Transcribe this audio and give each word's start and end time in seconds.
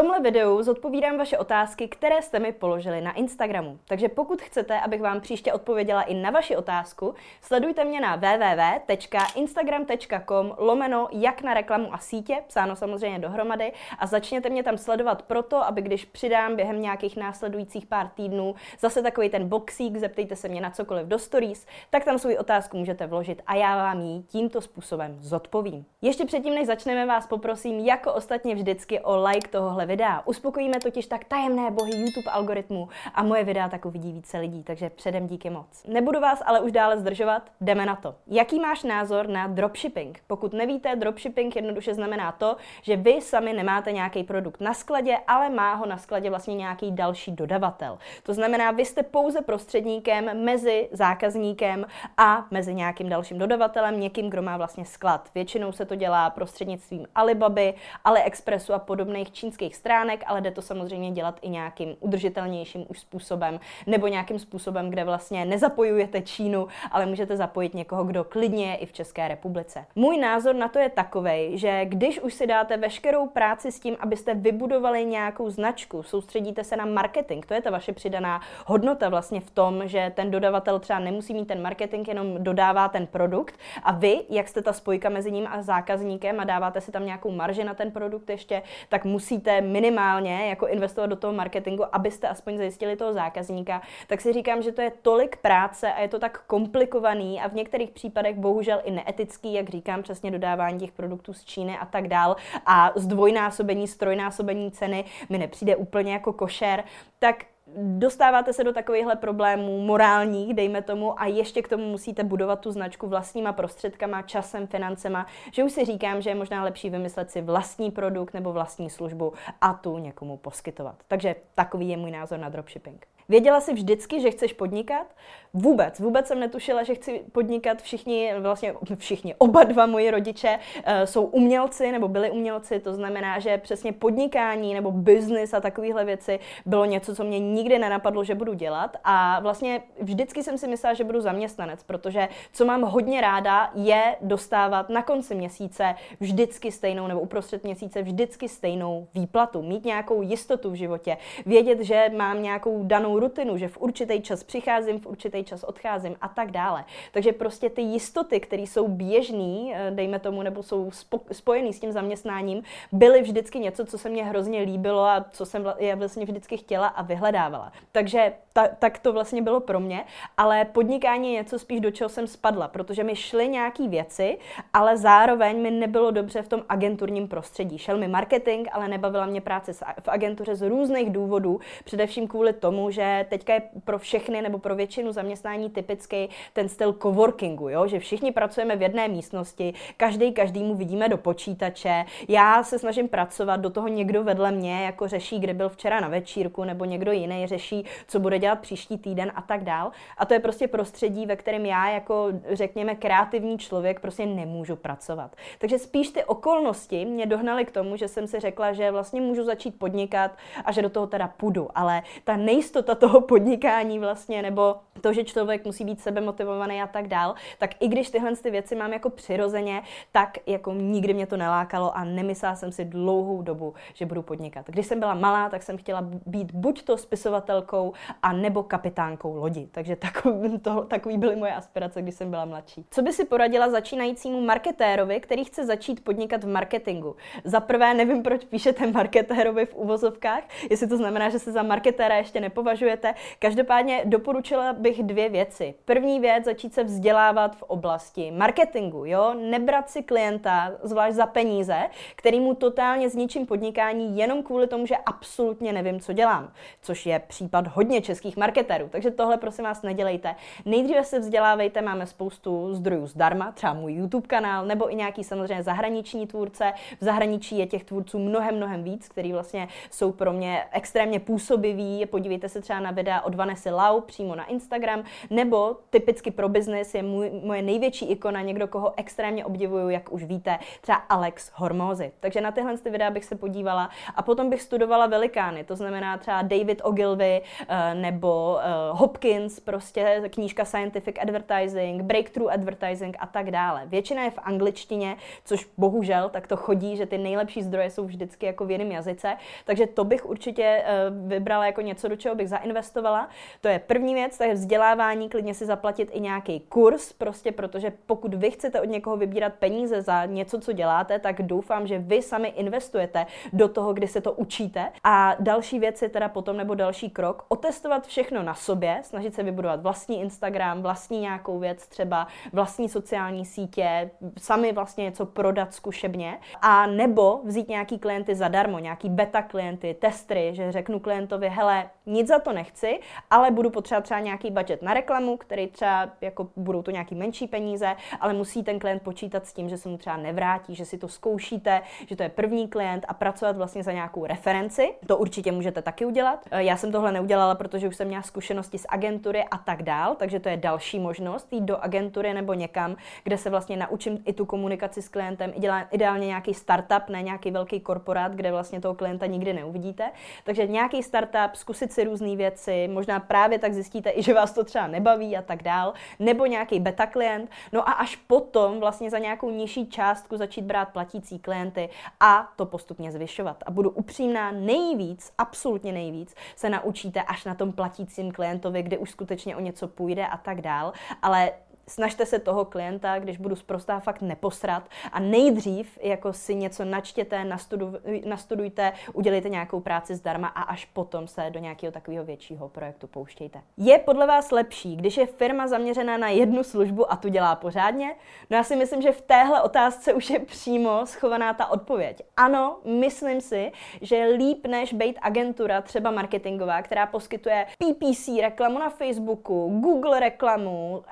Tomhle 0.00 0.20
videu 0.20 0.62
zodpovídám 0.62 1.18
vaše 1.18 1.38
otázky, 1.38 1.88
které 1.88 2.22
jste 2.22 2.38
mi 2.38 2.52
položili 2.52 3.00
na 3.00 3.12
Instagramu. 3.12 3.78
Takže 3.88 4.08
pokud 4.08 4.42
chcete, 4.42 4.80
abych 4.80 5.00
vám 5.00 5.20
příště 5.20 5.52
odpověděla 5.52 6.02
i 6.02 6.14
na 6.14 6.30
vaši 6.30 6.56
otázku, 6.56 7.14
sledujte 7.42 7.84
mě 7.84 8.00
na 8.00 8.16
www.instagram.com 8.16 10.54
lomeno 10.58 11.08
jak 11.12 11.42
na 11.42 11.54
reklamu 11.54 11.94
a 11.94 11.98
sítě, 11.98 12.42
psáno 12.46 12.76
samozřejmě 12.76 13.18
dohromady, 13.18 13.72
a 13.98 14.06
začněte 14.06 14.50
mě 14.50 14.62
tam 14.62 14.78
sledovat 14.78 15.22
proto, 15.22 15.64
aby 15.64 15.82
když 15.82 16.04
přidám 16.04 16.56
během 16.56 16.82
nějakých 16.82 17.16
následujících 17.16 17.86
pár 17.86 18.08
týdnů 18.08 18.54
zase 18.78 19.02
takový 19.02 19.28
ten 19.28 19.48
boxík, 19.48 19.96
zeptejte 19.96 20.36
se 20.36 20.48
mě 20.48 20.60
na 20.60 20.70
cokoliv 20.70 21.06
do 21.06 21.18
stories, 21.18 21.66
tak 21.90 22.04
tam 22.04 22.18
svou 22.18 22.36
otázku 22.36 22.76
můžete 22.76 23.06
vložit 23.06 23.42
a 23.46 23.54
já 23.54 23.76
vám 23.76 24.00
ji 24.00 24.22
tímto 24.22 24.60
způsobem 24.60 25.16
zodpovím. 25.20 25.84
Ještě 26.02 26.24
předtím, 26.24 26.54
než 26.54 26.66
začneme, 26.66 27.06
vás 27.06 27.26
poprosím, 27.26 27.78
jako 27.78 28.12
ostatně 28.12 28.54
vždycky, 28.54 29.00
o 29.00 29.22
like 29.22 29.48
tohohle 29.48 29.89
videa. 29.90 30.22
Uspokojíme 30.24 30.80
totiž 30.80 31.06
tak 31.06 31.24
tajemné 31.24 31.70
bohy 31.70 31.96
YouTube 31.96 32.30
algoritmu 32.30 32.88
a 33.14 33.22
moje 33.22 33.44
videa 33.44 33.68
tak 33.68 33.84
uvidí 33.84 34.12
více 34.12 34.38
lidí, 34.38 34.62
takže 34.62 34.90
předem 34.90 35.26
díky 35.26 35.50
moc. 35.50 35.84
Nebudu 35.88 36.20
vás 36.20 36.42
ale 36.46 36.60
už 36.60 36.72
dále 36.72 36.98
zdržovat, 36.98 37.50
jdeme 37.60 37.86
na 37.86 37.96
to. 37.96 38.14
Jaký 38.26 38.60
máš 38.60 38.82
názor 38.82 39.28
na 39.28 39.46
dropshipping? 39.46 40.22
Pokud 40.26 40.52
nevíte, 40.52 40.96
dropshipping 40.96 41.56
jednoduše 41.56 41.94
znamená 41.94 42.32
to, 42.32 42.56
že 42.82 42.96
vy 42.96 43.20
sami 43.20 43.52
nemáte 43.52 43.92
nějaký 43.92 44.24
produkt 44.24 44.60
na 44.60 44.74
skladě, 44.74 45.18
ale 45.26 45.50
má 45.50 45.74
ho 45.74 45.86
na 45.86 45.98
skladě 45.98 46.30
vlastně 46.30 46.54
nějaký 46.54 46.92
další 46.92 47.32
dodavatel. 47.32 47.98
To 48.22 48.34
znamená, 48.34 48.70
vy 48.70 48.84
jste 48.84 49.02
pouze 49.02 49.42
prostředníkem 49.42 50.44
mezi 50.44 50.88
zákazníkem 50.92 51.86
a 52.16 52.46
mezi 52.50 52.74
nějakým 52.74 53.08
dalším 53.08 53.38
dodavatelem, 53.38 54.00
někým, 54.00 54.30
kdo 54.30 54.42
má 54.42 54.56
vlastně 54.56 54.84
sklad. 54.84 55.28
Většinou 55.34 55.72
se 55.72 55.84
to 55.84 55.94
dělá 55.94 56.30
prostřednictvím 56.30 57.06
Alibaby, 57.14 57.74
AliExpressu 58.04 58.74
a 58.74 58.78
podobných 58.78 59.32
čínských 59.32 59.76
stránek, 59.80 60.24
ale 60.26 60.40
jde 60.40 60.50
to 60.50 60.62
samozřejmě 60.62 61.10
dělat 61.10 61.38
i 61.42 61.48
nějakým 61.48 61.96
udržitelnějším 62.00 62.84
už 62.88 63.00
způsobem, 63.00 63.60
nebo 63.86 64.06
nějakým 64.06 64.38
způsobem, 64.38 64.90
kde 64.90 65.04
vlastně 65.04 65.44
nezapojujete 65.44 66.20
Čínu, 66.20 66.68
ale 66.90 67.06
můžete 67.06 67.36
zapojit 67.36 67.74
někoho, 67.74 68.04
kdo 68.04 68.24
klidně 68.24 68.66
je 68.70 68.76
i 68.76 68.86
v 68.86 68.92
České 68.92 69.28
republice. 69.28 69.84
Můj 69.96 70.18
názor 70.18 70.54
na 70.54 70.68
to 70.68 70.78
je 70.78 70.88
takový, 70.88 71.58
že 71.58 71.84
když 71.84 72.20
už 72.20 72.34
si 72.34 72.46
dáte 72.46 72.76
veškerou 72.76 73.26
práci 73.26 73.72
s 73.72 73.80
tím, 73.80 73.96
abyste 74.00 74.34
vybudovali 74.34 75.04
nějakou 75.04 75.50
značku, 75.50 76.02
soustředíte 76.02 76.64
se 76.64 76.76
na 76.76 76.84
marketing, 76.84 77.46
to 77.46 77.54
je 77.54 77.62
ta 77.62 77.70
vaše 77.70 77.92
přidaná 77.92 78.40
hodnota 78.66 79.08
vlastně 79.08 79.40
v 79.40 79.50
tom, 79.50 79.88
že 79.88 80.12
ten 80.14 80.30
dodavatel 80.30 80.78
třeba 80.78 80.98
nemusí 80.98 81.34
mít 81.34 81.48
ten 81.48 81.62
marketing, 81.62 82.08
jenom 82.08 82.44
dodává 82.44 82.88
ten 82.88 83.06
produkt 83.06 83.54
a 83.82 83.92
vy, 83.92 84.20
jak 84.28 84.48
jste 84.48 84.62
ta 84.62 84.72
spojka 84.72 85.08
mezi 85.08 85.32
ním 85.32 85.46
a 85.46 85.62
zákazníkem 85.62 86.40
a 86.40 86.44
dáváte 86.44 86.80
si 86.80 86.92
tam 86.92 87.06
nějakou 87.06 87.30
marži 87.30 87.64
na 87.64 87.74
ten 87.74 87.90
produkt 87.90 88.30
ještě, 88.30 88.62
tak 88.88 89.04
musíte 89.04 89.60
minimálně 89.70 90.48
jako 90.48 90.66
investovat 90.66 91.06
do 91.06 91.16
toho 91.16 91.32
marketingu, 91.32 91.94
abyste 91.94 92.28
aspoň 92.28 92.56
zajistili 92.56 92.96
toho 92.96 93.12
zákazníka, 93.12 93.82
tak 94.06 94.20
si 94.20 94.32
říkám, 94.32 94.62
že 94.62 94.72
to 94.72 94.80
je 94.80 94.92
tolik 95.02 95.36
práce 95.36 95.92
a 95.92 96.00
je 96.00 96.08
to 96.08 96.18
tak 96.18 96.42
komplikovaný 96.46 97.40
a 97.40 97.48
v 97.48 97.54
některých 97.54 97.90
případech 97.90 98.36
bohužel 98.36 98.80
i 98.84 98.90
neetický, 98.90 99.52
jak 99.52 99.68
říkám, 99.68 100.02
přesně 100.02 100.30
dodávání 100.30 100.78
těch 100.78 100.92
produktů 100.92 101.32
z 101.32 101.44
Číny 101.44 101.78
a 101.78 101.86
tak 101.86 102.08
dál 102.08 102.36
a 102.66 102.92
zdvojnásobení, 102.96 103.88
strojnásobení 103.88 104.70
ceny 104.70 105.04
mi 105.28 105.38
nepřijde 105.38 105.76
úplně 105.76 106.12
jako 106.12 106.32
košer, 106.32 106.84
tak 107.18 107.44
dostáváte 107.76 108.52
se 108.52 108.64
do 108.64 108.72
takovýchhle 108.72 109.16
problémů 109.16 109.80
morálních, 109.80 110.54
dejme 110.54 110.82
tomu, 110.82 111.20
a 111.20 111.26
ještě 111.26 111.62
k 111.62 111.68
tomu 111.68 111.90
musíte 111.90 112.24
budovat 112.24 112.60
tu 112.60 112.72
značku 112.72 113.06
vlastníma 113.06 113.52
prostředkama, 113.52 114.22
časem, 114.22 114.66
financema, 114.66 115.26
že 115.52 115.64
už 115.64 115.72
si 115.72 115.84
říkám, 115.84 116.22
že 116.22 116.30
je 116.30 116.34
možná 116.34 116.64
lepší 116.64 116.90
vymyslet 116.90 117.30
si 117.30 117.40
vlastní 117.40 117.90
produkt 117.90 118.34
nebo 118.34 118.52
vlastní 118.52 118.90
službu 118.90 119.32
a 119.60 119.74
tu 119.74 119.98
někomu 119.98 120.36
poskytovat. 120.36 120.96
Takže 121.08 121.36
takový 121.54 121.88
je 121.88 121.96
můj 121.96 122.10
názor 122.10 122.38
na 122.38 122.48
dropshipping. 122.48 123.06
Věděla 123.30 123.60
jsi 123.60 123.72
vždycky, 123.72 124.20
že 124.20 124.30
chceš 124.30 124.52
podnikat? 124.52 125.06
Vůbec, 125.54 126.00
vůbec 126.00 126.26
jsem 126.26 126.40
netušila, 126.40 126.82
že 126.82 126.94
chci 126.94 127.20
podnikat. 127.32 127.82
Všichni, 127.82 128.32
vlastně 128.40 128.74
všichni, 128.96 129.34
oba 129.38 129.64
dva 129.64 129.86
moji 129.86 130.10
rodiče 130.10 130.58
uh, 130.58 130.92
jsou 131.04 131.24
umělci 131.24 131.92
nebo 131.92 132.08
byli 132.08 132.30
umělci, 132.30 132.80
to 132.80 132.94
znamená, 132.94 133.38
že 133.38 133.58
přesně 133.58 133.92
podnikání 133.92 134.74
nebo 134.74 134.90
business 134.90 135.54
a 135.54 135.60
takovéhle 135.60 136.04
věci 136.04 136.38
bylo 136.66 136.84
něco, 136.84 137.14
co 137.14 137.24
mě 137.24 137.38
nikdy 137.38 137.78
nenapadlo, 137.78 138.24
že 138.24 138.34
budu 138.34 138.54
dělat. 138.54 138.96
A 139.04 139.40
vlastně 139.40 139.82
vždycky 140.00 140.42
jsem 140.42 140.58
si 140.58 140.68
myslela, 140.68 140.94
že 140.94 141.04
budu 141.04 141.20
zaměstnanec, 141.20 141.82
protože 141.82 142.28
co 142.52 142.64
mám 142.64 142.82
hodně 142.82 143.20
ráda, 143.20 143.70
je 143.74 144.16
dostávat 144.20 144.88
na 144.88 145.02
konci 145.02 145.34
měsíce 145.34 145.94
vždycky 146.20 146.72
stejnou 146.72 147.06
nebo 147.06 147.20
uprostřed 147.20 147.64
měsíce 147.64 148.02
vždycky 148.02 148.48
stejnou 148.48 149.06
výplatu, 149.14 149.62
mít 149.62 149.84
nějakou 149.84 150.22
jistotu 150.22 150.70
v 150.70 150.74
životě, 150.74 151.16
vědět, 151.46 151.80
že 151.80 152.10
mám 152.16 152.42
nějakou 152.42 152.84
danou 152.84 153.19
rutinu, 153.20 153.56
že 153.56 153.68
v 153.68 153.78
určitý 153.80 154.20
čas 154.22 154.44
přicházím, 154.44 155.00
v 155.00 155.06
určitý 155.06 155.44
čas 155.44 155.64
odcházím 155.64 156.16
a 156.20 156.28
tak 156.28 156.50
dále. 156.50 156.84
Takže 157.12 157.32
prostě 157.32 157.70
ty 157.70 157.82
jistoty, 157.82 158.40
které 158.40 158.62
jsou 158.62 158.88
běžné, 158.88 159.72
eh, 159.74 159.90
dejme 159.90 160.18
tomu, 160.18 160.42
nebo 160.42 160.62
jsou 160.62 160.90
spojené 161.32 161.72
s 161.72 161.80
tím 161.80 161.92
zaměstnáním, 161.92 162.62
byly 162.92 163.22
vždycky 163.22 163.58
něco, 163.58 163.86
co 163.86 163.98
se 163.98 164.08
mně 164.08 164.24
hrozně 164.24 164.62
líbilo 164.62 165.04
a 165.04 165.24
co 165.32 165.46
jsem 165.46 165.74
já 165.78 165.94
vlastně 165.94 166.24
vždycky 166.24 166.56
chtěla 166.56 166.86
a 166.86 167.02
vyhledávala. 167.02 167.72
Takže 167.92 168.32
ta, 168.52 168.68
tak 168.68 168.98
to 168.98 169.12
vlastně 169.12 169.42
bylo 169.42 169.60
pro 169.60 169.80
mě, 169.80 170.04
ale 170.36 170.64
podnikání 170.64 171.32
je 171.32 171.38
něco 171.38 171.58
spíš, 171.58 171.80
do 171.80 171.90
čeho 171.90 172.08
jsem 172.08 172.26
spadla, 172.26 172.68
protože 172.68 173.04
mi 173.04 173.16
šly 173.16 173.48
nějaké 173.48 173.88
věci, 173.88 174.38
ale 174.72 174.96
zároveň 174.96 175.62
mi 175.62 175.70
nebylo 175.70 176.10
dobře 176.10 176.42
v 176.42 176.48
tom 176.48 176.62
agenturním 176.68 177.28
prostředí. 177.28 177.78
Šel 177.78 177.98
mi 177.98 178.08
marketing, 178.08 178.68
ale 178.72 178.88
nebavila 178.88 179.26
mě 179.26 179.40
práce 179.40 179.72
v 180.00 180.08
agentuře 180.08 180.56
z 180.56 180.68
různých 180.68 181.10
důvodů, 181.10 181.60
především 181.84 182.28
kvůli 182.28 182.52
tomu, 182.52 182.90
že 182.90 183.09
teďka 183.28 183.54
je 183.54 183.62
pro 183.84 183.98
všechny 183.98 184.42
nebo 184.42 184.58
pro 184.58 184.74
většinu 184.74 185.12
zaměstnání 185.12 185.70
typický 185.70 186.28
ten 186.52 186.68
styl 186.68 186.92
coworkingu, 186.92 187.68
jo? 187.68 187.86
že 187.86 187.98
všichni 187.98 188.32
pracujeme 188.32 188.76
v 188.76 188.82
jedné 188.82 189.08
místnosti, 189.08 189.74
každý 189.96 190.32
každému 190.32 190.74
vidíme 190.74 191.08
do 191.08 191.16
počítače, 191.16 192.04
já 192.28 192.62
se 192.62 192.78
snažím 192.78 193.08
pracovat, 193.08 193.56
do 193.56 193.70
toho 193.70 193.88
někdo 193.88 194.24
vedle 194.24 194.52
mě 194.52 194.84
jako 194.84 195.08
řeší, 195.08 195.38
kde 195.40 195.54
byl 195.54 195.68
včera 195.68 196.00
na 196.00 196.08
večírku, 196.08 196.64
nebo 196.64 196.84
někdo 196.84 197.12
jiný 197.12 197.46
řeší, 197.46 197.84
co 198.06 198.20
bude 198.20 198.38
dělat 198.38 198.60
příští 198.60 198.98
týden 198.98 199.32
a 199.34 199.42
tak 199.42 199.64
dál. 199.64 199.90
A 200.18 200.24
to 200.24 200.34
je 200.34 200.40
prostě 200.40 200.68
prostředí, 200.68 201.26
ve 201.26 201.36
kterém 201.36 201.66
já 201.66 201.88
jako, 201.88 202.28
řekněme, 202.50 202.94
kreativní 202.94 203.58
člověk 203.58 204.00
prostě 204.00 204.26
nemůžu 204.26 204.76
pracovat. 204.76 205.36
Takže 205.58 205.78
spíš 205.78 206.10
ty 206.10 206.24
okolnosti 206.24 207.04
mě 207.04 207.26
dohnaly 207.26 207.64
k 207.64 207.70
tomu, 207.70 207.96
že 207.96 208.08
jsem 208.08 208.26
si 208.26 208.40
řekla, 208.40 208.72
že 208.72 208.90
vlastně 208.90 209.20
můžu 209.20 209.44
začít 209.44 209.78
podnikat 209.78 210.30
a 210.64 210.72
že 210.72 210.82
do 210.82 210.90
toho 210.90 211.06
teda 211.06 211.28
půjdu. 211.28 211.68
Ale 211.74 212.02
ta 212.24 212.36
nejistota 212.36 212.89
toho 212.94 213.20
podnikání 213.20 213.98
vlastně, 213.98 214.42
nebo 214.42 214.76
to, 215.00 215.12
že 215.12 215.24
člověk 215.24 215.64
musí 215.64 215.84
být 215.84 216.00
sebemotivovaný 216.00 216.82
a 216.82 216.86
tak 216.86 217.08
dál, 217.08 217.34
tak 217.58 217.70
i 217.80 217.88
když 217.88 218.10
tyhle 218.10 218.36
ty 218.36 218.50
věci 218.50 218.76
mám 218.76 218.92
jako 218.92 219.10
přirozeně, 219.10 219.82
tak 220.12 220.38
jako 220.46 220.72
nikdy 220.72 221.14
mě 221.14 221.26
to 221.26 221.36
nelákalo 221.36 221.96
a 221.96 222.04
nemyslela 222.04 222.54
jsem 222.54 222.72
si 222.72 222.84
dlouhou 222.84 223.42
dobu, 223.42 223.74
že 223.94 224.06
budu 224.06 224.22
podnikat. 224.22 224.66
Když 224.66 224.86
jsem 224.86 225.00
byla 225.00 225.14
malá, 225.14 225.48
tak 225.48 225.62
jsem 225.62 225.76
chtěla 225.76 226.02
být 226.26 226.52
buď 226.52 226.82
to 226.82 226.96
spisovatelkou, 226.96 227.92
a 228.22 228.32
nebo 228.32 228.62
kapitánkou 228.62 229.36
lodi. 229.36 229.68
Takže 229.70 229.96
takový, 229.96 230.58
to, 230.58 230.80
takový 230.80 231.18
byly 231.18 231.36
moje 231.36 231.54
aspirace, 231.54 232.02
když 232.02 232.14
jsem 232.14 232.30
byla 232.30 232.44
mladší. 232.44 232.84
Co 232.90 233.02
by 233.02 233.12
si 233.12 233.24
poradila 233.24 233.70
začínajícímu 233.70 234.40
marketérovi, 234.40 235.20
který 235.20 235.44
chce 235.44 235.66
začít 235.66 236.04
podnikat 236.04 236.44
v 236.44 236.48
marketingu? 236.48 237.16
Za 237.44 237.60
prvé, 237.60 237.94
nevím, 237.94 238.22
proč 238.22 238.44
píšete 238.44 238.86
marketérovi 238.86 239.66
v 239.66 239.74
uvozovkách, 239.74 240.42
jestli 240.70 240.86
to 240.86 240.96
znamená, 240.96 241.28
že 241.28 241.38
se 241.38 241.52
za 241.52 241.62
marketéra 241.62 242.16
ještě 242.16 242.40
nepovažujete. 242.80 243.14
Každopádně 243.38 244.02
doporučila 244.04 244.72
bych 244.72 245.02
dvě 245.02 245.28
věci. 245.28 245.74
První 245.84 246.20
věc, 246.20 246.44
začít 246.44 246.74
se 246.74 246.84
vzdělávat 246.84 247.56
v 247.56 247.62
oblasti 247.62 248.30
marketingu, 248.30 249.04
jo? 249.04 249.34
Nebrat 249.34 249.90
si 249.90 250.02
klienta, 250.02 250.72
zvlášť 250.82 251.14
za 251.14 251.26
peníze, 251.26 251.76
který 252.16 252.40
mu 252.40 252.54
totálně 252.54 253.08
zničím 253.08 253.46
podnikání 253.46 254.18
jenom 254.18 254.42
kvůli 254.42 254.66
tomu, 254.66 254.86
že 254.86 254.96
absolutně 254.96 255.72
nevím, 255.72 256.00
co 256.00 256.12
dělám. 256.12 256.52
Což 256.82 257.06
je 257.06 257.18
případ 257.18 257.66
hodně 257.66 258.00
českých 258.00 258.36
marketérů. 258.36 258.88
Takže 258.90 259.10
tohle 259.10 259.36
prosím 259.36 259.64
vás 259.64 259.82
nedělejte. 259.82 260.34
Nejdříve 260.64 261.04
se 261.04 261.18
vzdělávejte, 261.18 261.82
máme 261.82 262.06
spoustu 262.06 262.74
zdrojů 262.74 263.06
zdarma, 263.06 263.52
třeba 263.52 263.74
můj 263.74 263.92
YouTube 263.92 264.26
kanál, 264.26 264.66
nebo 264.66 264.92
i 264.92 264.94
nějaký 264.94 265.24
samozřejmě 265.24 265.62
zahraniční 265.62 266.26
tvůrce. 266.26 266.72
V 267.00 267.04
zahraničí 267.04 267.58
je 267.58 267.66
těch 267.66 267.84
tvůrců 267.84 268.18
mnohem, 268.18 268.56
mnohem 268.56 268.82
víc, 268.82 269.08
který 269.08 269.32
vlastně 269.32 269.68
jsou 269.90 270.12
pro 270.12 270.32
mě 270.32 270.62
extrémně 270.72 271.20
působiví. 271.20 272.06
Podívejte 272.06 272.48
se 272.48 272.60
třeba 272.60 272.69
třeba 272.70 272.80
na 272.80 272.90
videa 272.90 273.20
od 273.20 273.34
Vanessa 273.34 273.76
Lau 273.76 274.00
přímo 274.00 274.34
na 274.34 274.44
Instagram, 274.44 275.04
nebo 275.30 275.76
typicky 275.90 276.30
pro 276.30 276.48
biznis 276.48 276.94
je 276.94 277.02
můj, 277.02 277.30
moje 277.44 277.62
největší 277.62 278.06
ikona, 278.10 278.42
někdo, 278.42 278.68
koho 278.68 278.92
extrémně 278.96 279.44
obdivuju, 279.44 279.88
jak 279.88 280.12
už 280.12 280.24
víte, 280.24 280.58
třeba 280.80 280.98
Alex 281.08 281.50
Hormozy. 281.54 282.12
Takže 282.20 282.40
na 282.40 282.52
tyhle 282.52 282.78
ty 282.78 282.90
videa 282.90 283.10
bych 283.10 283.24
se 283.24 283.34
podívala 283.34 283.90
a 284.16 284.22
potom 284.22 284.50
bych 284.50 284.62
studovala 284.62 285.06
velikány, 285.06 285.64
to 285.64 285.76
znamená 285.76 286.18
třeba 286.18 286.42
David 286.42 286.80
Ogilvy 286.84 287.42
eh, 287.68 287.94
nebo 287.94 288.58
eh, 288.60 288.64
Hopkins, 288.90 289.60
prostě 289.60 290.22
knížka 290.30 290.64
Scientific 290.64 291.16
Advertising, 291.22 292.02
Breakthrough 292.02 292.52
Advertising 292.52 293.16
a 293.18 293.26
tak 293.26 293.50
dále. 293.50 293.82
Většina 293.86 294.22
je 294.22 294.30
v 294.30 294.38
angličtině, 294.38 295.16
což 295.44 295.68
bohužel 295.76 296.28
tak 296.28 296.46
to 296.46 296.56
chodí, 296.56 296.96
že 296.96 297.06
ty 297.06 297.18
nejlepší 297.18 297.62
zdroje 297.62 297.90
jsou 297.90 298.04
vždycky 298.04 298.46
jako 298.46 298.64
v 298.64 298.70
jiném 298.70 298.92
jazyce, 298.92 299.36
takže 299.64 299.86
to 299.86 300.04
bych 300.04 300.26
určitě 300.26 300.62
eh, 300.62 301.10
vybrala 301.10 301.66
jako 301.66 301.80
něco, 301.80 302.08
do 302.08 302.16
čeho 302.16 302.34
bych 302.34 302.48
zainvestovala. 302.60 303.28
To 303.60 303.68
je 303.68 303.78
první 303.78 304.14
věc, 304.14 304.38
to 304.38 304.44
je 304.44 304.54
vzdělávání, 304.54 305.28
klidně 305.28 305.54
si 305.54 305.66
zaplatit 305.66 306.10
i 306.12 306.20
nějaký 306.20 306.60
kurz, 306.60 307.12
prostě 307.12 307.52
protože 307.52 307.92
pokud 308.06 308.34
vy 308.34 308.50
chcete 308.50 308.80
od 308.80 308.84
někoho 308.84 309.16
vybírat 309.16 309.52
peníze 309.54 310.02
za 310.02 310.26
něco, 310.26 310.60
co 310.60 310.72
děláte, 310.72 311.18
tak 311.18 311.42
doufám, 311.42 311.86
že 311.86 311.98
vy 311.98 312.22
sami 312.22 312.48
investujete 312.48 313.26
do 313.52 313.68
toho, 313.68 313.92
kdy 313.92 314.08
se 314.08 314.20
to 314.20 314.32
učíte. 314.32 314.88
A 315.04 315.36
další 315.40 315.78
věc 315.78 316.02
je 316.02 316.08
teda 316.08 316.28
potom, 316.28 316.56
nebo 316.56 316.74
další 316.74 317.10
krok, 317.10 317.44
otestovat 317.48 318.06
všechno 318.06 318.42
na 318.42 318.54
sobě, 318.54 319.00
snažit 319.02 319.34
se 319.34 319.42
vybudovat 319.42 319.82
vlastní 319.82 320.20
Instagram, 320.20 320.82
vlastní 320.82 321.20
nějakou 321.20 321.58
věc, 321.58 321.86
třeba 321.86 322.26
vlastní 322.52 322.88
sociální 322.88 323.44
sítě, 323.44 324.10
sami 324.38 324.72
vlastně 324.72 325.04
něco 325.04 325.26
prodat 325.26 325.74
zkušebně, 325.74 326.38
a 326.62 326.86
nebo 326.86 327.40
vzít 327.44 327.68
nějaký 327.68 327.98
klienty 327.98 328.34
zadarmo, 328.34 328.78
nějaký 328.78 329.08
beta 329.08 329.42
klienty, 329.42 329.94
testry, 329.94 330.50
že 330.54 330.72
řeknu 330.72 331.00
klientovi, 331.00 331.48
hele, 331.48 331.90
nic 332.06 332.28
za 332.28 332.38
to 332.38 332.49
nechci, 332.52 333.00
ale 333.30 333.50
budu 333.50 333.70
potřebovat 333.70 334.04
třeba 334.04 334.20
nějaký 334.20 334.50
budget 334.50 334.82
na 334.82 334.94
reklamu, 334.94 335.36
který 335.36 335.66
třeba 335.66 336.08
jako 336.20 336.48
budou 336.56 336.82
to 336.82 336.90
nějaký 336.90 337.14
menší 337.14 337.46
peníze, 337.46 337.96
ale 338.20 338.32
musí 338.32 338.62
ten 338.62 338.78
klient 338.78 339.02
počítat 339.02 339.46
s 339.46 339.52
tím, 339.52 339.68
že 339.68 339.78
se 339.78 339.88
mu 339.88 339.98
třeba 339.98 340.16
nevrátí, 340.16 340.74
že 340.74 340.84
si 340.84 340.98
to 340.98 341.08
zkoušíte, 341.08 341.82
že 342.06 342.16
to 342.16 342.22
je 342.22 342.28
první 342.28 342.68
klient 342.68 343.04
a 343.08 343.14
pracovat 343.14 343.56
vlastně 343.56 343.82
za 343.82 343.92
nějakou 343.92 344.26
referenci. 344.26 344.94
To 345.06 345.16
určitě 345.16 345.52
můžete 345.52 345.82
taky 345.82 346.04
udělat. 346.04 346.46
E, 346.50 346.64
já 346.64 346.76
jsem 346.76 346.92
tohle 346.92 347.12
neudělala, 347.12 347.54
protože 347.54 347.88
už 347.88 347.96
jsem 347.96 348.08
měla 348.08 348.22
zkušenosti 348.22 348.78
z 348.78 348.86
agentury 348.88 349.44
a 349.44 349.58
tak 349.58 349.82
dál, 349.82 350.14
takže 350.14 350.40
to 350.40 350.48
je 350.48 350.56
další 350.56 350.98
možnost 350.98 351.52
jít 351.52 351.64
do 351.64 351.76
agentury 351.76 352.34
nebo 352.34 352.54
někam, 352.54 352.96
kde 353.24 353.38
se 353.38 353.50
vlastně 353.50 353.76
naučím 353.76 354.22
i 354.24 354.32
tu 354.32 354.44
komunikaci 354.44 355.02
s 355.02 355.08
klientem, 355.08 355.52
ideálně 355.90 356.26
nějaký 356.26 356.54
startup, 356.54 357.08
ne 357.08 357.22
nějaký 357.22 357.50
velký 357.50 357.80
korporát, 357.80 358.32
kde 358.32 358.50
vlastně 358.50 358.80
toho 358.80 358.94
klienta 358.94 359.26
nikdy 359.26 359.52
neuvidíte. 359.52 360.10
Takže 360.44 360.66
nějaký 360.66 361.02
startup, 361.02 361.54
zkusit 361.54 361.92
si 361.92 362.04
různé 362.04 362.36
věci, 362.40 362.88
možná 362.88 363.20
právě 363.20 363.58
tak 363.58 363.74
zjistíte 363.74 364.10
i, 364.10 364.22
že 364.22 364.34
vás 364.34 364.52
to 364.52 364.64
třeba 364.64 364.86
nebaví 364.86 365.36
a 365.36 365.42
tak 365.42 365.62
dál, 365.62 365.94
nebo 366.18 366.46
nějaký 366.46 366.80
beta 366.80 367.06
klient, 367.06 367.50
no 367.72 367.88
a 367.88 367.92
až 367.92 368.16
potom 368.16 368.80
vlastně 368.80 369.10
za 369.10 369.18
nějakou 369.18 369.50
nižší 369.50 369.86
částku 369.86 370.36
začít 370.36 370.64
brát 370.64 370.88
platící 370.88 371.38
klienty 371.38 371.88
a 372.20 372.52
to 372.56 372.66
postupně 372.66 373.12
zvyšovat. 373.12 373.56
A 373.66 373.70
budu 373.70 373.90
upřímná, 373.90 374.52
nejvíc, 374.52 375.32
absolutně 375.38 375.92
nejvíc 375.92 376.34
se 376.56 376.70
naučíte 376.70 377.22
až 377.22 377.44
na 377.44 377.54
tom 377.54 377.72
platícím 377.72 378.32
klientovi, 378.32 378.82
kde 378.82 378.98
už 378.98 379.10
skutečně 379.10 379.56
o 379.56 379.60
něco 379.60 379.88
půjde 379.88 380.26
a 380.26 380.36
tak 380.36 380.60
dál, 380.60 380.92
ale 381.22 381.52
snažte 381.90 382.26
se 382.26 382.38
toho 382.38 382.64
klienta, 382.64 383.18
když 383.18 383.38
budu 383.38 383.56
zprostá 383.56 384.00
fakt 384.00 384.22
neposrat 384.22 384.88
a 385.12 385.20
nejdřív 385.20 385.98
jako 386.02 386.32
si 386.32 386.54
něco 386.54 386.84
načtěte, 386.84 387.44
nastudu, 387.44 387.92
nastudujte, 388.24 388.92
udělejte 389.12 389.48
nějakou 389.48 389.80
práci 389.80 390.14
zdarma 390.14 390.48
a 390.48 390.62
až 390.62 390.84
potom 390.84 391.26
se 391.26 391.50
do 391.50 391.60
nějakého 391.60 391.92
takového 391.92 392.24
většího 392.24 392.68
projektu 392.68 393.06
pouštějte. 393.06 393.62
Je 393.76 393.98
podle 393.98 394.26
vás 394.26 394.50
lepší, 394.50 394.96
když 394.96 395.16
je 395.16 395.26
firma 395.26 395.68
zaměřená 395.68 396.18
na 396.18 396.28
jednu 396.28 396.64
službu 396.64 397.12
a 397.12 397.16
tu 397.16 397.28
dělá 397.28 397.54
pořádně? 397.54 398.14
No 398.50 398.56
já 398.56 398.64
si 398.64 398.76
myslím, 398.76 399.02
že 399.02 399.12
v 399.12 399.20
téhle 399.20 399.62
otázce 399.62 400.14
už 400.14 400.30
je 400.30 400.38
přímo 400.38 401.06
schovaná 401.06 401.54
ta 401.54 401.66
odpověď. 401.66 402.22
Ano, 402.36 402.78
myslím 402.84 403.40
si, 403.40 403.72
že 404.00 404.16
je 404.16 404.36
líp 404.36 404.66
než 404.66 404.92
být 404.92 405.18
agentura, 405.22 405.82
třeba 405.82 406.10
marketingová, 406.10 406.82
která 406.82 407.06
poskytuje 407.06 407.66
PPC 407.78 408.28
reklamu 408.40 408.78
na 408.78 408.90
Facebooku, 408.90 409.80
Google 409.80 410.20
reklamu, 410.20 411.02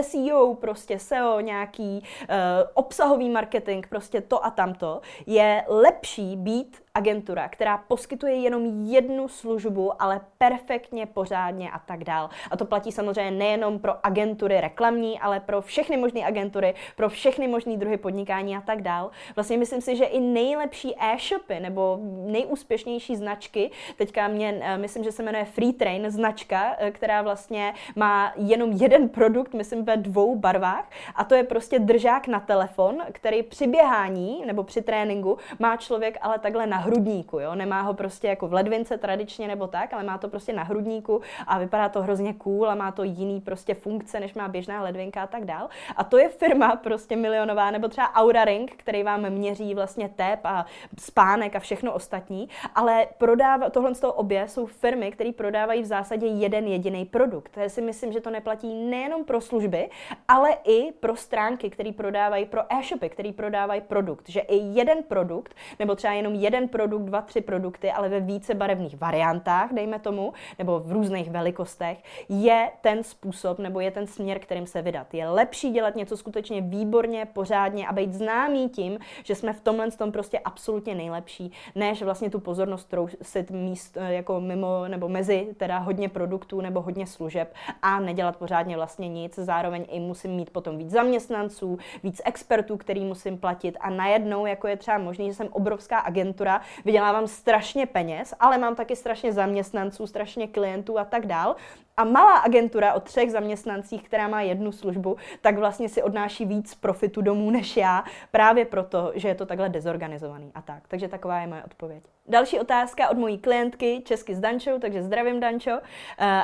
SEO 0.00 0.27
SEO, 0.28 0.54
prostě 0.54 0.98
SEO, 0.98 1.40
nějaký 1.40 2.02
uh, 2.20 2.36
obsahový 2.74 3.30
marketing, 3.30 3.86
prostě 3.86 4.20
to 4.20 4.44
a 4.44 4.50
tamto, 4.50 5.00
je 5.26 5.64
lepší 5.68 6.36
být 6.36 6.82
agentura, 6.98 7.48
která 7.48 7.78
poskytuje 7.78 8.34
jenom 8.34 8.86
jednu 8.86 9.28
službu, 9.28 10.02
ale 10.02 10.20
perfektně, 10.38 11.06
pořádně 11.06 11.70
a 11.70 11.78
tak 11.78 12.04
dál. 12.04 12.30
A 12.50 12.56
to 12.56 12.64
platí 12.64 12.92
samozřejmě 12.92 13.30
nejenom 13.30 13.78
pro 13.78 14.06
agentury 14.06 14.60
reklamní, 14.60 15.20
ale 15.20 15.40
pro 15.40 15.62
všechny 15.62 15.96
možné 15.96 16.26
agentury, 16.26 16.74
pro 16.96 17.08
všechny 17.08 17.48
možné 17.48 17.76
druhy 17.76 17.96
podnikání 17.96 18.56
a 18.56 18.60
tak 18.60 18.82
dál. 18.82 19.10
Vlastně 19.36 19.58
myslím 19.58 19.80
si, 19.80 19.96
že 19.96 20.04
i 20.04 20.20
nejlepší 20.20 20.94
e-shopy 20.98 21.60
nebo 21.60 21.98
nejúspěšnější 22.26 23.16
značky, 23.16 23.70
teďka 23.96 24.28
mě, 24.28 24.60
eh, 24.62 24.78
myslím, 24.78 25.04
že 25.04 25.12
se 25.12 25.22
jmenuje 25.22 25.44
Free 25.44 25.72
Train 25.72 26.10
značka, 26.10 26.76
eh, 26.78 26.90
která 26.90 27.22
vlastně 27.22 27.74
má 27.96 28.32
jenom 28.36 28.72
jeden 28.72 29.08
produkt, 29.08 29.54
myslím 29.54 29.84
ve 29.84 29.96
dvou 29.96 30.36
barvách 30.36 30.90
a 31.14 31.24
to 31.24 31.34
je 31.34 31.44
prostě 31.44 31.78
držák 31.78 32.28
na 32.28 32.40
telefon, 32.40 33.02
který 33.12 33.42
při 33.42 33.66
běhání 33.66 34.42
nebo 34.46 34.62
při 34.62 34.82
tréninku 34.82 35.38
má 35.58 35.76
člověk 35.76 36.18
ale 36.20 36.38
takhle 36.38 36.66
na 36.66 36.78
hrudníku, 36.88 37.38
jo? 37.40 37.54
nemá 37.54 37.80
ho 37.80 37.94
prostě 37.94 38.28
jako 38.28 38.48
v 38.48 38.52
ledvince 38.52 38.98
tradičně 38.98 39.48
nebo 39.48 39.66
tak, 39.66 39.92
ale 39.92 40.02
má 40.02 40.18
to 40.18 40.28
prostě 40.28 40.52
na 40.52 40.62
hrudníku 40.62 41.20
a 41.46 41.58
vypadá 41.58 41.88
to 41.88 42.02
hrozně 42.02 42.34
cool 42.34 42.70
a 42.70 42.74
má 42.74 42.92
to 42.92 43.02
jiný 43.02 43.40
prostě 43.40 43.74
funkce, 43.74 44.20
než 44.20 44.34
má 44.34 44.48
běžná 44.48 44.82
ledvinka 44.82 45.22
a 45.22 45.26
tak 45.26 45.44
dál. 45.44 45.68
A 45.96 46.04
to 46.04 46.18
je 46.18 46.28
firma 46.28 46.76
prostě 46.76 47.16
milionová, 47.16 47.70
nebo 47.70 47.88
třeba 47.88 48.14
Aura 48.14 48.44
Ring, 48.44 48.72
který 48.76 49.02
vám 49.02 49.30
měří 49.30 49.74
vlastně 49.74 50.08
tep 50.08 50.40
a 50.44 50.66
spánek 50.98 51.56
a 51.56 51.58
všechno 51.58 51.92
ostatní, 51.92 52.48
ale 52.74 53.06
prodává, 53.18 53.70
tohle 53.70 53.94
z 53.94 54.00
toho 54.00 54.12
obě 54.12 54.48
jsou 54.48 54.66
firmy, 54.66 55.10
které 55.10 55.32
prodávají 55.32 55.82
v 55.82 55.86
zásadě 55.86 56.26
jeden 56.26 56.66
jediný 56.66 57.04
produkt. 57.04 57.56
Já 57.56 57.68
si 57.68 57.82
myslím, 57.82 58.12
že 58.12 58.20
to 58.20 58.30
neplatí 58.30 58.74
nejenom 58.74 59.24
pro 59.24 59.40
služby, 59.40 59.90
ale 60.28 60.50
i 60.64 60.92
pro 60.92 61.16
stránky, 61.16 61.70
které 61.70 61.92
prodávají, 61.92 62.46
pro 62.46 62.72
e-shopy, 62.72 63.08
které 63.08 63.32
prodávají 63.32 63.80
produkt. 63.80 64.28
Že 64.28 64.40
i 64.40 64.56
jeden 64.56 65.02
produkt, 65.02 65.54
nebo 65.78 65.94
třeba 65.94 66.12
jenom 66.12 66.34
jeden 66.34 66.68
produkt, 66.78 67.02
dva, 67.02 67.20
tři 67.22 67.40
produkty, 67.40 67.90
ale 67.90 68.08
ve 68.08 68.20
více 68.20 68.54
barevných 68.54 68.96
variantách, 69.00 69.72
dejme 69.72 69.98
tomu, 69.98 70.32
nebo 70.58 70.80
v 70.80 70.92
různých 70.92 71.30
velikostech, 71.30 71.98
je 72.28 72.70
ten 72.80 73.02
způsob 73.02 73.58
nebo 73.58 73.80
je 73.80 73.90
ten 73.90 74.06
směr, 74.06 74.38
kterým 74.38 74.66
se 74.66 74.82
vydat. 74.82 75.14
Je 75.14 75.28
lepší 75.28 75.70
dělat 75.70 75.96
něco 75.96 76.16
skutečně 76.16 76.60
výborně, 76.60 77.26
pořádně 77.32 77.88
a 77.88 77.92
být 77.92 78.14
známý 78.14 78.68
tím, 78.68 78.98
že 79.24 79.34
jsme 79.34 79.52
v 79.52 79.60
tomhle 79.60 79.90
tom 79.90 80.12
prostě 80.12 80.38
absolutně 80.38 80.94
nejlepší, 80.94 81.52
než 81.74 82.02
vlastně 82.02 82.30
tu 82.30 82.40
pozornost 82.40 82.84
trousit 82.84 83.50
míst 83.50 83.96
eh, 83.96 84.14
jako 84.14 84.40
mimo 84.40 84.88
nebo 84.88 85.08
mezi 85.08 85.48
teda 85.56 85.78
hodně 85.78 86.08
produktů 86.08 86.60
nebo 86.60 86.80
hodně 86.80 87.06
služeb 87.06 87.54
a 87.82 88.00
nedělat 88.00 88.36
pořádně 88.36 88.76
vlastně 88.76 89.08
nic. 89.08 89.34
Zároveň 89.34 89.86
i 89.90 90.00
musím 90.00 90.30
mít 90.30 90.50
potom 90.50 90.78
víc 90.78 90.90
zaměstnanců, 90.90 91.78
víc 92.02 92.20
expertů, 92.24 92.76
který 92.76 93.04
musím 93.04 93.38
platit 93.38 93.76
a 93.80 93.90
najednou, 93.90 94.46
jako 94.46 94.68
je 94.68 94.76
třeba 94.76 94.98
možný, 94.98 95.26
že 95.26 95.34
jsem 95.34 95.48
obrovská 95.50 95.98
agentura, 95.98 96.57
vydělávám 96.84 97.26
strašně 97.26 97.86
peněz, 97.86 98.34
ale 98.40 98.58
mám 98.58 98.74
taky 98.74 98.96
strašně 98.96 99.32
zaměstnanců, 99.32 100.06
strašně 100.06 100.46
klientů 100.46 100.98
a 100.98 101.04
tak 101.04 101.26
dál. 101.26 101.56
A 101.96 102.04
malá 102.04 102.36
agentura 102.36 102.94
o 102.94 103.00
třech 103.00 103.32
zaměstnancích, 103.32 104.02
která 104.02 104.28
má 104.28 104.40
jednu 104.40 104.72
službu, 104.72 105.16
tak 105.40 105.58
vlastně 105.58 105.88
si 105.88 106.02
odnáší 106.02 106.44
víc 106.44 106.74
profitu 106.74 107.22
domů 107.22 107.50
než 107.50 107.76
já, 107.76 108.04
právě 108.30 108.64
proto, 108.64 109.12
že 109.14 109.28
je 109.28 109.34
to 109.34 109.46
takhle 109.46 109.68
dezorganizovaný 109.68 110.52
a 110.54 110.62
tak. 110.62 110.88
Takže 110.88 111.08
taková 111.08 111.40
je 111.40 111.46
moje 111.46 111.64
odpověď. 111.64 112.02
Další 112.26 112.60
otázka 112.60 113.08
od 113.08 113.18
mojí 113.18 113.38
klientky, 113.38 114.02
česky 114.04 114.34
s 114.34 114.40
Dančou, 114.40 114.78
takže 114.78 115.02
zdravím 115.02 115.40
Dančo. 115.40 115.70
Uh, 115.70 115.78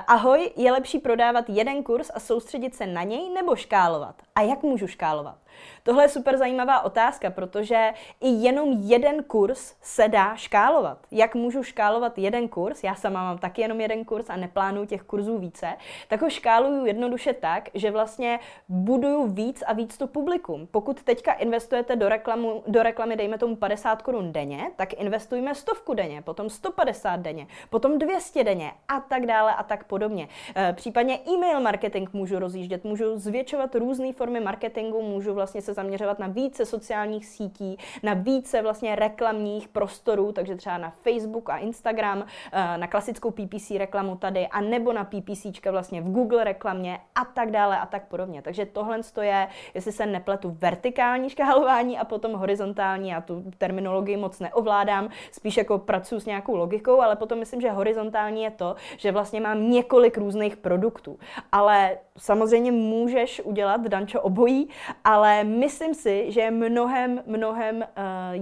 ahoj, 0.06 0.50
je 0.56 0.72
lepší 0.72 0.98
prodávat 0.98 1.44
jeden 1.48 1.82
kurz 1.82 2.10
a 2.14 2.20
soustředit 2.20 2.74
se 2.74 2.86
na 2.86 3.02
něj 3.02 3.30
nebo 3.30 3.56
škálovat? 3.56 4.14
A 4.34 4.40
jak 4.40 4.62
můžu 4.62 4.86
škálovat? 4.86 5.38
Tohle 5.82 6.04
je 6.04 6.08
super 6.08 6.36
zajímavá 6.36 6.80
otázka, 6.80 7.30
protože 7.30 7.92
i 8.20 8.28
jenom 8.28 8.72
jeden 8.80 9.22
kurz 9.22 9.74
se 9.80 10.08
dá 10.08 10.36
škálovat. 10.36 10.98
Jak 11.10 11.34
můžu 11.34 11.62
škálovat 11.62 12.18
jeden 12.18 12.48
kurz? 12.48 12.84
Já 12.84 12.94
sama 12.94 13.22
mám 13.22 13.38
taky 13.38 13.62
jenom 13.62 13.80
jeden 13.80 14.04
kurz 14.04 14.30
a 14.30 14.36
neplánuju 14.36 14.86
těch 14.86 15.02
kurzů 15.02 15.38
více. 15.38 15.66
Tak 16.08 16.22
ho 16.22 16.30
škáluju 16.30 16.86
jednoduše 16.86 17.32
tak, 17.32 17.68
že 17.74 17.90
vlastně 17.90 18.40
buduju 18.68 19.26
víc 19.26 19.62
a 19.66 19.72
víc 19.72 19.98
to 19.98 20.06
publikum. 20.06 20.66
Pokud 20.70 21.02
teďka 21.02 21.32
investujete 21.32 21.96
do, 21.96 22.08
reklamu, 22.08 22.62
do 22.66 22.82
reklamy, 22.82 23.16
dejme 23.16 23.38
tomu 23.38 23.56
50 23.56 24.02
korun 24.02 24.32
denně, 24.32 24.70
tak 24.76 24.92
investujme 24.92 25.54
stovku 25.54 25.94
denně, 25.94 26.22
potom 26.22 26.50
150 26.50 27.20
denně, 27.20 27.46
potom 27.70 27.98
200 27.98 28.44
denně 28.44 28.72
a 28.88 29.00
tak 29.00 29.26
dále 29.26 29.54
a 29.54 29.62
tak 29.62 29.84
podobně. 29.84 30.28
E, 30.56 30.72
případně 30.72 31.18
e-mail 31.28 31.60
marketing 31.60 32.08
můžu 32.12 32.38
rozjíždět, 32.38 32.84
můžu 32.84 33.18
zvětšovat 33.18 33.74
různé 33.74 34.12
formy 34.12 34.40
marketingu, 34.40 35.02
můžu 35.02 35.34
vlastně 35.34 35.43
vlastně 35.44 35.62
se 35.62 35.74
zaměřovat 35.74 36.18
na 36.18 36.26
více 36.26 36.66
sociálních 36.66 37.26
sítí, 37.26 37.78
na 38.02 38.14
více 38.14 38.62
vlastně 38.62 38.96
reklamních 38.96 39.68
prostorů, 39.68 40.32
takže 40.32 40.56
třeba 40.56 40.78
na 40.78 40.90
Facebook 40.90 41.50
a 41.50 41.56
Instagram, 41.56 42.24
eh, 42.52 42.78
na 42.78 42.86
klasickou 42.86 43.30
PPC 43.30 43.78
reklamu 43.78 44.16
tady, 44.16 44.46
a 44.46 44.60
nebo 44.60 44.92
na 44.92 45.04
PPCčka 45.04 45.70
vlastně 45.70 46.00
v 46.00 46.12
Google 46.12 46.44
reklamě 46.44 46.98
a 47.14 47.24
tak 47.24 47.50
dále 47.50 47.78
a 47.78 47.86
tak 47.86 48.08
podobně. 48.08 48.42
Takže 48.42 48.66
tohle 48.66 49.00
je, 49.20 49.48
jestli 49.74 49.92
se 49.92 50.06
nepletu, 50.06 50.56
vertikální 50.58 51.30
škálování 51.30 51.98
a 51.98 52.04
potom 52.04 52.32
horizontální, 52.32 53.08
já 53.08 53.20
tu 53.20 53.44
terminologii 53.58 54.16
moc 54.16 54.40
neovládám, 54.40 55.08
spíš 55.32 55.56
jako 55.56 55.78
pracuji 55.78 56.20
s 56.20 56.26
nějakou 56.26 56.56
logikou, 56.56 57.00
ale 57.00 57.16
potom 57.16 57.38
myslím, 57.38 57.60
že 57.60 57.70
horizontální 57.70 58.42
je 58.42 58.50
to, 58.50 58.76
že 58.96 59.12
vlastně 59.12 59.40
mám 59.40 59.70
několik 59.70 60.18
různých 60.18 60.56
produktů. 60.56 61.18
Ale 61.52 61.98
samozřejmě 62.18 62.72
můžeš 62.72 63.40
udělat, 63.44 63.80
Dančo, 63.80 64.20
obojí, 64.20 64.68
ale 65.04 65.44
myslím 65.44 65.94
si, 65.94 66.32
že 66.32 66.40
je 66.40 66.50
mnohem, 66.50 67.22
mnohem 67.26 67.76
uh, 67.76 67.84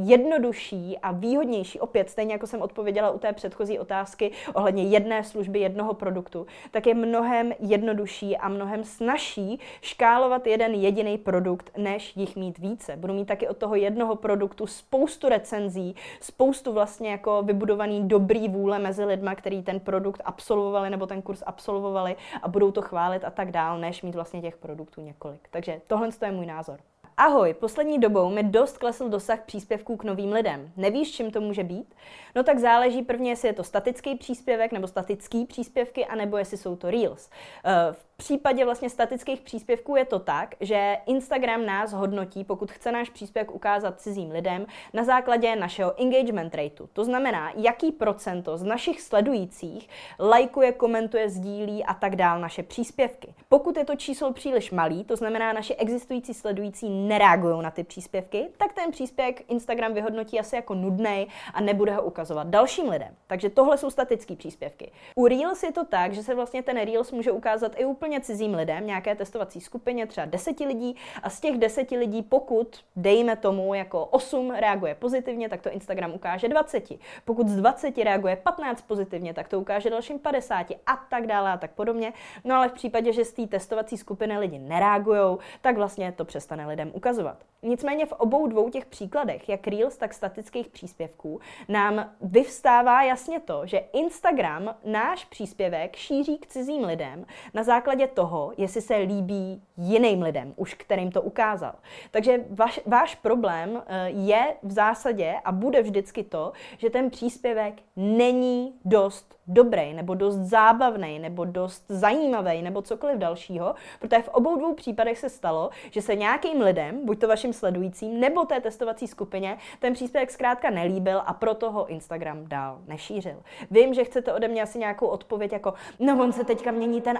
jednodušší 0.08 0.98
a 0.98 1.12
výhodnější, 1.12 1.80
opět 1.80 2.10
stejně 2.10 2.32
jako 2.32 2.46
jsem 2.46 2.62
odpověděla 2.62 3.10
u 3.10 3.18
té 3.18 3.32
předchozí 3.32 3.78
otázky 3.78 4.30
ohledně 4.54 4.84
jedné 4.84 5.24
služby, 5.24 5.60
jednoho 5.60 5.94
produktu, 5.94 6.46
tak 6.70 6.86
je 6.86 6.94
mnohem 6.94 7.52
jednodušší 7.60 8.36
a 8.36 8.48
mnohem 8.48 8.84
snažší 8.84 9.60
škálovat 9.80 10.46
jeden 10.46 10.74
jediný 10.74 11.18
produkt, 11.18 11.70
než 11.76 12.16
jich 12.16 12.36
mít 12.36 12.58
více. 12.58 12.96
Budu 12.96 13.14
mít 13.14 13.28
taky 13.28 13.48
od 13.48 13.56
toho 13.56 13.74
jednoho 13.74 14.16
produktu 14.16 14.66
spoustu 14.66 15.28
recenzí, 15.28 15.96
spoustu 16.20 16.72
vlastně 16.72 17.10
jako 17.10 17.42
vybudovaný 17.42 18.08
dobrý 18.08 18.48
vůle 18.48 18.78
mezi 18.78 19.04
lidma, 19.04 19.34
který 19.34 19.62
ten 19.62 19.80
produkt 19.80 20.22
absolvovali 20.24 20.90
nebo 20.90 21.06
ten 21.06 21.22
kurz 21.22 21.42
absolvovali 21.46 22.16
a 22.42 22.48
budou 22.48 22.70
to 22.70 22.82
chválit 22.82 23.24
a 23.24 23.30
tak 23.30 23.50
dál, 23.62 23.78
než 23.78 24.02
mít 24.02 24.14
vlastně 24.14 24.42
těch 24.42 24.56
produktů 24.56 25.00
několik. 25.00 25.48
Takže 25.50 25.80
tohle 25.86 26.08
je 26.24 26.32
můj 26.32 26.46
názor. 26.46 26.80
Ahoj, 27.16 27.54
poslední 27.54 27.98
dobou 27.98 28.30
mi 28.30 28.42
dost 28.42 28.78
klesl 28.78 29.08
dosah 29.08 29.40
příspěvků 29.40 29.96
k 29.96 30.04
novým 30.04 30.32
lidem. 30.32 30.72
Nevíš, 30.76 31.12
čím 31.12 31.30
to 31.30 31.40
může 31.40 31.64
být? 31.64 31.94
No 32.34 32.42
tak 32.42 32.58
záleží 32.58 33.02
prvně, 33.02 33.30
jestli 33.30 33.48
je 33.48 33.52
to 33.52 33.64
statický 33.64 34.16
příspěvek 34.16 34.72
nebo 34.72 34.86
statický 34.86 35.46
příspěvky, 35.46 36.06
anebo 36.06 36.36
jestli 36.36 36.56
jsou 36.56 36.76
to 36.76 36.90
Reels. 36.90 37.30
Eh, 37.64 37.92
v 37.92 38.04
případě 38.22 38.64
vlastně 38.64 38.90
statických 38.90 39.40
příspěvků 39.40 39.96
je 39.96 40.04
to 40.04 40.18
tak, 40.18 40.54
že 40.60 40.96
Instagram 41.06 41.66
nás 41.66 41.92
hodnotí, 41.92 42.44
pokud 42.44 42.72
chce 42.72 42.92
náš 42.92 43.10
příspěvek 43.10 43.54
ukázat 43.54 44.00
cizím 44.00 44.30
lidem, 44.30 44.66
na 44.92 45.04
základě 45.04 45.56
našeho 45.56 46.00
engagement 46.00 46.54
rateu. 46.54 46.86
To 46.92 47.04
znamená, 47.04 47.52
jaký 47.56 47.92
procento 47.92 48.56
z 48.56 48.62
našich 48.62 49.00
sledujících 49.00 49.88
lajkuje, 50.20 50.72
komentuje, 50.72 51.28
sdílí 51.28 51.84
a 51.84 51.94
tak 51.94 52.16
dál 52.16 52.40
naše 52.40 52.62
příspěvky. 52.62 53.34
Pokud 53.48 53.76
je 53.76 53.84
to 53.84 53.96
číslo 53.96 54.32
příliš 54.32 54.70
malý, 54.70 55.04
to 55.04 55.16
znamená, 55.16 55.52
naše 55.52 55.74
existující 55.74 56.34
sledující 56.34 56.90
nereagují 56.90 57.62
na 57.62 57.70
ty 57.70 57.84
příspěvky, 57.84 58.48
tak 58.56 58.72
ten 58.72 58.90
příspěvek 58.90 59.50
Instagram 59.50 59.94
vyhodnotí 59.94 60.40
asi 60.40 60.56
jako 60.56 60.74
nudný 60.74 61.26
a 61.54 61.60
nebude 61.60 61.92
ho 61.92 62.02
ukazovat 62.02 62.46
dalším 62.46 62.88
lidem. 62.88 63.14
Takže 63.26 63.50
tohle 63.50 63.78
jsou 63.78 63.90
statické 63.90 64.36
příspěvky. 64.36 64.92
U 65.14 65.26
Reels 65.26 65.62
je 65.62 65.72
to 65.72 65.84
tak, 65.84 66.12
že 66.12 66.22
se 66.22 66.34
vlastně 66.34 66.62
ten 66.62 66.76
Reels 66.76 67.12
může 67.12 67.32
ukázat 67.32 67.72
i 67.76 67.84
úplně 67.84 68.11
cizím 68.20 68.54
lidem, 68.54 68.86
nějaké 68.86 69.14
testovací 69.14 69.60
skupině, 69.60 70.06
třeba 70.06 70.24
deseti 70.24 70.66
lidí 70.66 70.96
a 71.22 71.30
z 71.30 71.40
těch 71.40 71.58
deseti 71.58 71.96
lidí, 71.96 72.22
pokud 72.22 72.84
dejme 72.96 73.36
tomu 73.36 73.74
jako 73.74 74.04
8 74.04 74.50
reaguje 74.50 74.94
pozitivně, 74.94 75.48
tak 75.48 75.62
to 75.62 75.70
Instagram 75.70 76.14
ukáže 76.14 76.48
20. 76.48 76.92
Pokud 77.24 77.48
z 77.48 77.56
20 77.56 77.98
reaguje 77.98 78.36
15 78.36 78.82
pozitivně, 78.82 79.34
tak 79.34 79.48
to 79.48 79.60
ukáže 79.60 79.90
dalším 79.90 80.18
50 80.18 80.66
a 80.86 80.96
tak 81.10 81.26
dále 81.26 81.52
a 81.52 81.56
tak 81.56 81.70
podobně. 81.70 82.12
No 82.44 82.54
ale 82.54 82.68
v 82.68 82.72
případě, 82.72 83.12
že 83.12 83.24
z 83.24 83.32
té 83.32 83.46
testovací 83.46 83.96
skupiny 83.96 84.38
lidi 84.38 84.58
nereagují, 84.58 85.36
tak 85.60 85.76
vlastně 85.76 86.12
to 86.12 86.24
přestane 86.24 86.66
lidem 86.66 86.90
ukazovat. 86.94 87.36
Nicméně 87.62 88.06
v 88.06 88.12
obou 88.12 88.46
dvou 88.46 88.70
těch 88.70 88.86
příkladech, 88.86 89.48
jak 89.48 89.66
Reels, 89.66 89.96
tak 89.96 90.14
statických 90.14 90.68
příspěvků, 90.68 91.40
nám 91.68 92.10
vyvstává 92.20 93.02
jasně 93.02 93.40
to, 93.40 93.66
že 93.66 93.78
Instagram 93.92 94.74
náš 94.84 95.24
příspěvek 95.24 95.96
šíří 95.96 96.38
k 96.38 96.46
cizím 96.46 96.84
lidem 96.84 97.26
na 97.54 97.62
základě 97.62 98.01
toho, 98.06 98.52
jestli 98.56 98.80
se 98.80 98.96
líbí 98.96 99.62
jiným 99.76 100.22
lidem, 100.22 100.54
už 100.56 100.74
kterým 100.74 101.10
to 101.10 101.22
ukázal. 101.22 101.74
Takže 102.10 102.44
vaš, 102.50 102.80
váš 102.86 103.14
problém 103.14 103.82
eh, 103.86 104.10
je 104.10 104.56
v 104.62 104.72
zásadě 104.72 105.34
a 105.44 105.52
bude 105.52 105.82
vždycky 105.82 106.24
to, 106.24 106.52
že 106.78 106.90
ten 106.90 107.10
příspěvek 107.10 107.74
není 107.96 108.74
dost 108.84 109.36
dobrý, 109.46 109.94
nebo 109.94 110.14
dost 110.14 110.36
zábavný, 110.36 111.18
nebo 111.18 111.44
dost 111.44 111.84
zajímavý, 111.88 112.62
nebo 112.62 112.82
cokoliv 112.82 113.18
dalšího, 113.18 113.74
protože 114.00 114.22
v 114.22 114.28
obou 114.28 114.56
dvou 114.56 114.74
případech 114.74 115.18
se 115.18 115.28
stalo, 115.28 115.70
že 115.90 116.02
se 116.02 116.14
nějakým 116.14 116.60
lidem, 116.60 117.06
buď 117.06 117.20
to 117.20 117.28
vašim 117.28 117.52
sledujícím, 117.52 118.20
nebo 118.20 118.44
té 118.44 118.60
testovací 118.60 119.06
skupině, 119.06 119.58
ten 119.80 119.92
příspěvek 119.92 120.30
zkrátka 120.30 120.70
nelíbil 120.70 121.22
a 121.26 121.32
proto 121.32 121.70
ho 121.70 121.86
Instagram 121.86 122.46
dál 122.46 122.78
nešířil. 122.86 123.42
Vím, 123.70 123.94
že 123.94 124.04
chcete 124.04 124.32
ode 124.32 124.48
mě 124.48 124.62
asi 124.62 124.78
nějakou 124.78 125.06
odpověď 125.06 125.52
jako, 125.52 125.74
no 125.98 126.22
on 126.22 126.32
se 126.32 126.44
teďka 126.44 126.70
mění 126.70 127.00
ten 127.00 127.18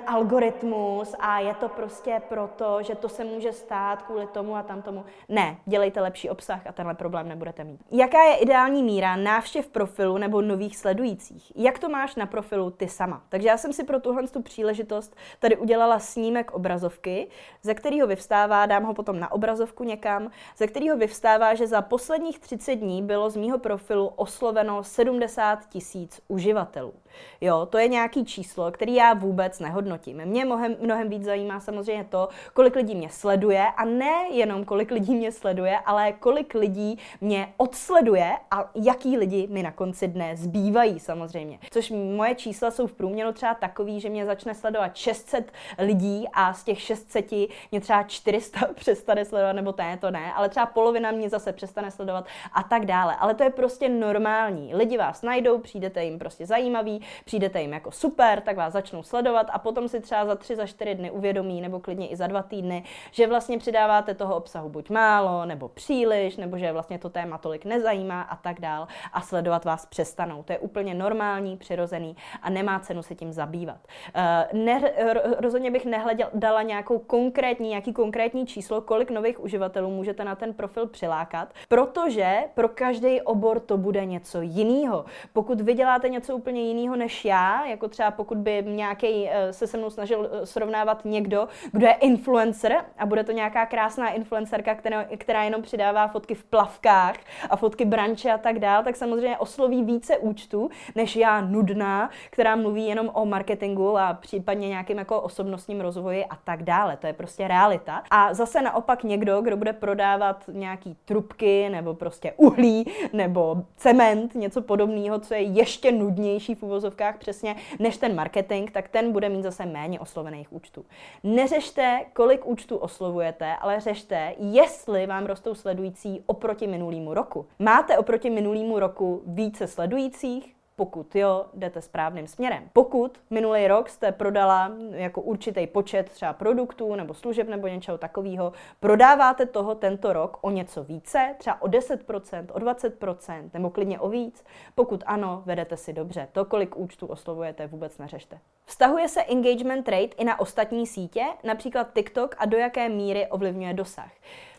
algoritmus 0.62 1.14
a 1.18 1.38
je 1.38 1.54
to 1.54 1.68
prostě 1.68 2.22
proto, 2.28 2.82
že 2.82 2.94
to 2.94 3.08
se 3.08 3.24
může 3.24 3.52
stát 3.52 4.02
kvůli 4.02 4.26
tomu 4.26 4.56
a 4.56 4.62
tam 4.62 4.82
tomu. 4.82 5.04
Ne, 5.28 5.56
dělejte 5.66 6.00
lepší 6.00 6.30
obsah 6.30 6.66
a 6.66 6.72
tenhle 6.72 6.94
problém 6.94 7.28
nebudete 7.28 7.64
mít. 7.64 7.80
Jaká 7.90 8.22
je 8.22 8.36
ideální 8.36 8.82
míra 8.82 9.16
návštěv 9.16 9.68
profilu 9.68 10.18
nebo 10.18 10.42
nových 10.42 10.76
sledujících? 10.76 11.52
Jak 11.56 11.78
to 11.78 11.88
máš 11.88 12.16
na 12.16 12.26
profilu 12.26 12.70
ty 12.70 12.88
sama? 12.88 13.22
Takže 13.28 13.48
já 13.48 13.56
jsem 13.56 13.72
si 13.72 13.84
pro 13.84 14.00
tuhle 14.00 14.28
tu 14.28 14.42
příležitost 14.42 15.16
tady 15.38 15.56
udělala 15.56 15.98
snímek 15.98 16.50
obrazovky, 16.50 17.28
ze 17.62 17.74
kterého 17.74 18.06
vyvstává, 18.06 18.66
dám 18.66 18.84
ho 18.84 18.94
potom 18.94 19.20
na 19.20 19.32
obrazovku 19.32 19.84
někam, 19.84 20.30
ze 20.56 20.66
kterého 20.66 20.96
vyvstává, 20.96 21.54
že 21.54 21.66
za 21.66 21.82
posledních 21.82 22.38
30 22.38 22.74
dní 22.74 23.02
bylo 23.02 23.30
z 23.30 23.36
mýho 23.36 23.58
profilu 23.58 24.06
osloveno 24.06 24.84
70 24.84 25.68
tisíc 25.68 26.20
uživatelů. 26.28 26.94
Jo, 27.40 27.66
to 27.70 27.78
je 27.78 27.88
nějaký 27.88 28.24
číslo, 28.24 28.70
který 28.70 28.94
já 28.94 29.14
vůbec 29.14 29.60
nehodnotím. 29.60 30.24
Mě 30.24 30.44
mnohem, 30.52 30.76
mnohem 30.80 31.08
víc 31.08 31.24
zajímá 31.24 31.60
samozřejmě 31.60 32.04
to, 32.04 32.28
kolik 32.54 32.76
lidí 32.76 32.94
mě 32.94 33.10
sleduje 33.10 33.66
a 33.76 33.84
ne 33.84 34.24
jenom 34.30 34.64
kolik 34.64 34.90
lidí 34.90 35.14
mě 35.14 35.32
sleduje, 35.32 35.78
ale 35.78 36.12
kolik 36.12 36.54
lidí 36.54 36.98
mě 37.20 37.52
odsleduje 37.56 38.32
a 38.50 38.70
jaký 38.74 39.18
lidi 39.18 39.46
mi 39.50 39.62
na 39.62 39.72
konci 39.72 40.08
dne 40.08 40.36
zbývají 40.36 41.00
samozřejmě. 41.00 41.58
Což 41.70 41.92
moje 42.16 42.34
čísla 42.34 42.70
jsou 42.70 42.86
v 42.86 42.92
průměru 42.92 43.32
třeba 43.32 43.54
takový, 43.54 44.00
že 44.00 44.08
mě 44.08 44.26
začne 44.26 44.54
sledovat 44.54 44.96
600 44.96 45.52
lidí 45.78 46.28
a 46.32 46.52
z 46.52 46.64
těch 46.64 46.80
600 46.80 47.30
mě 47.70 47.80
třeba 47.80 48.02
400 48.02 48.60
přestane 48.74 49.24
sledovat, 49.24 49.52
nebo 49.52 49.72
to 49.72 49.82
ne, 49.82 49.96
to 49.96 50.10
ne, 50.10 50.32
ale 50.32 50.48
třeba 50.48 50.66
polovina 50.66 51.10
mě 51.10 51.28
zase 51.28 51.52
přestane 51.52 51.90
sledovat 51.90 52.26
a 52.52 52.62
tak 52.62 52.86
dále. 52.86 53.16
Ale 53.16 53.34
to 53.34 53.42
je 53.42 53.50
prostě 53.50 53.88
normální. 53.88 54.74
Lidi 54.74 54.98
vás 54.98 55.22
najdou, 55.22 55.58
přijdete 55.58 56.04
jim 56.04 56.18
prostě 56.18 56.46
zajímavý, 56.46 57.02
přijdete 57.24 57.60
jim 57.60 57.72
jako 57.72 57.90
super, 57.90 58.40
tak 58.40 58.56
vás 58.56 58.72
začnou 58.72 59.02
sledovat 59.02 59.46
a 59.52 59.58
potom 59.58 59.88
si 59.88 60.00
třeba 60.00 60.26
za 60.26 60.36
tři, 60.42 60.56
za 60.56 60.66
čtyři 60.66 60.94
dny 60.94 61.10
uvědomí, 61.10 61.60
nebo 61.60 61.80
klidně 61.80 62.08
i 62.08 62.16
za 62.16 62.26
dva 62.26 62.42
týdny, 62.42 62.84
že 63.10 63.26
vlastně 63.26 63.58
přidáváte 63.58 64.14
toho 64.14 64.36
obsahu 64.36 64.68
buď 64.68 64.90
málo, 64.90 65.46
nebo 65.46 65.68
příliš, 65.68 66.36
nebo 66.36 66.58
že 66.58 66.72
vlastně 66.72 66.98
to 66.98 67.10
téma 67.10 67.38
tolik 67.38 67.64
nezajímá 67.64 68.22
a 68.22 68.36
tak 68.36 68.60
dál 68.60 68.88
a 69.12 69.20
sledovat 69.20 69.64
vás 69.64 69.86
přestanou. 69.86 70.42
To 70.42 70.52
je 70.52 70.58
úplně 70.58 70.94
normální, 70.94 71.56
přirozený 71.56 72.16
a 72.42 72.50
nemá 72.50 72.80
cenu 72.80 73.02
se 73.02 73.14
tím 73.14 73.32
zabývat. 73.32 73.78
Uh, 74.16 74.60
ne, 74.60 74.92
rozhodně 75.38 75.70
bych 75.70 75.84
nehledala 75.86 76.62
nějakou 76.62 76.98
konkrétní, 76.98 77.68
nějaký 77.68 77.92
konkrétní 77.92 78.46
číslo, 78.46 78.80
kolik 78.80 79.10
nových 79.10 79.40
uživatelů 79.40 79.90
můžete 79.90 80.24
na 80.24 80.34
ten 80.34 80.54
profil 80.54 80.86
přilákat, 80.86 81.48
protože 81.68 82.38
pro 82.54 82.68
každý 82.68 83.20
obor 83.20 83.60
to 83.60 83.78
bude 83.78 84.04
něco 84.04 84.40
jiného. 84.40 85.04
Pokud 85.32 85.60
vyděláte 85.60 86.08
něco 86.08 86.36
úplně 86.36 86.62
jiného 86.62 86.96
než 86.96 87.24
já, 87.24 87.66
jako 87.66 87.88
třeba 87.88 88.10
pokud 88.10 88.38
by 88.38 88.64
nějaký 88.66 89.28
eh, 89.28 89.52
se 89.52 89.66
se 89.66 89.78
mnou 89.78 89.90
snažil 89.90 90.30
eh, 90.31 90.31
srovnávat 90.44 91.04
někdo, 91.04 91.48
kdo 91.72 91.86
je 91.86 91.92
influencer 91.92 92.76
a 92.98 93.06
bude 93.06 93.24
to 93.24 93.32
nějaká 93.32 93.66
krásná 93.66 94.08
influencerka, 94.08 94.74
která, 94.74 95.04
která 95.16 95.42
jenom 95.42 95.62
přidává 95.62 96.08
fotky 96.08 96.34
v 96.34 96.44
plavkách 96.44 97.16
a 97.50 97.56
fotky 97.56 97.84
branče 97.84 98.32
a 98.32 98.38
tak 98.38 98.58
dál, 98.58 98.84
tak 98.84 98.96
samozřejmě 98.96 99.38
osloví 99.38 99.84
více 99.84 100.18
účtů, 100.18 100.70
než 100.94 101.16
já 101.16 101.40
nudná, 101.40 102.10
která 102.30 102.56
mluví 102.56 102.86
jenom 102.86 103.10
o 103.12 103.26
marketingu 103.26 103.98
a 103.98 104.14
případně 104.14 104.68
nějakým 104.68 104.98
jako 104.98 105.20
osobnostním 105.20 105.80
rozvoji 105.80 106.24
a 106.24 106.36
tak 106.44 106.62
dále. 106.62 106.96
To 106.96 107.06
je 107.06 107.12
prostě 107.12 107.48
realita. 107.48 108.02
A 108.10 108.34
zase 108.34 108.62
naopak 108.62 109.04
někdo, 109.04 109.40
kdo 109.40 109.56
bude 109.56 109.72
prodávat 109.72 110.44
nějaký 110.52 110.96
trubky 111.04 111.68
nebo 111.68 111.94
prostě 111.94 112.32
uhlí 112.36 112.92
nebo 113.12 113.56
cement, 113.76 114.34
něco 114.34 114.62
podobného, 114.62 115.18
co 115.18 115.34
je 115.34 115.40
ještě 115.40 115.92
nudnější 115.92 116.54
v 116.54 116.62
uvozovkách 116.62 117.18
přesně 117.18 117.56
než 117.78 117.96
ten 117.96 118.14
marketing, 118.14 118.70
tak 118.70 118.88
ten 118.88 119.12
bude 119.12 119.28
mít 119.28 119.42
zase 119.42 119.66
méně 119.66 120.00
oslovených 120.22 120.52
účtů. 120.52 120.84
Neřešte, 121.22 122.00
kolik 122.12 122.46
účtů 122.46 122.76
oslovujete, 122.76 123.56
ale 123.56 123.80
řešte, 123.80 124.34
jestli 124.38 125.06
vám 125.06 125.26
rostou 125.26 125.54
sledující 125.54 126.22
oproti 126.26 126.66
minulýmu 126.66 127.14
roku. 127.14 127.46
Máte 127.58 127.98
oproti 127.98 128.30
minulýmu 128.30 128.78
roku 128.78 129.22
více 129.26 129.66
sledujících, 129.66 130.54
Pokud 130.76 131.14
jo, 131.16 131.46
jdete 131.54 131.82
správným 131.82 132.26
směrem. 132.26 132.70
Pokud 132.72 133.20
minulý 133.30 133.66
rok 133.66 133.88
jste 133.88 134.12
prodala 134.12 134.72
jako 134.90 135.20
určitý 135.20 135.66
počet 135.66 136.10
třeba 136.10 136.32
produktů 136.32 136.94
nebo 136.94 137.14
služeb 137.14 137.48
nebo 137.48 137.66
něčeho 137.68 137.98
takového, 137.98 138.52
prodáváte 138.80 139.46
toho 139.46 139.74
tento 139.74 140.12
rok 140.12 140.38
o 140.40 140.50
něco 140.50 140.84
více, 140.84 141.34
třeba 141.38 141.62
o 141.62 141.66
10%, 141.66 142.46
o 142.52 142.58
20% 142.58 143.50
nebo 143.54 143.70
klidně 143.70 144.00
o 144.00 144.08
víc. 144.08 144.44
Pokud 144.74 145.02
ano, 145.06 145.42
vedete 145.46 145.76
si 145.76 145.92
dobře. 145.92 146.28
To, 146.32 146.44
kolik 146.44 146.76
účtů 146.76 147.06
oslovujete, 147.06 147.66
vůbec 147.66 147.98
neřešte. 147.98 148.38
Vztahuje 148.64 149.08
se 149.08 149.22
engagement 149.24 149.88
rate 149.88 150.16
i 150.16 150.24
na 150.24 150.40
ostatní 150.40 150.86
sítě, 150.86 151.24
například 151.44 151.94
TikTok 151.94 152.34
a 152.38 152.46
do 152.46 152.56
jaké 152.56 152.88
míry 152.88 153.26
ovlivňuje 153.26 153.74
dosah. 153.74 154.10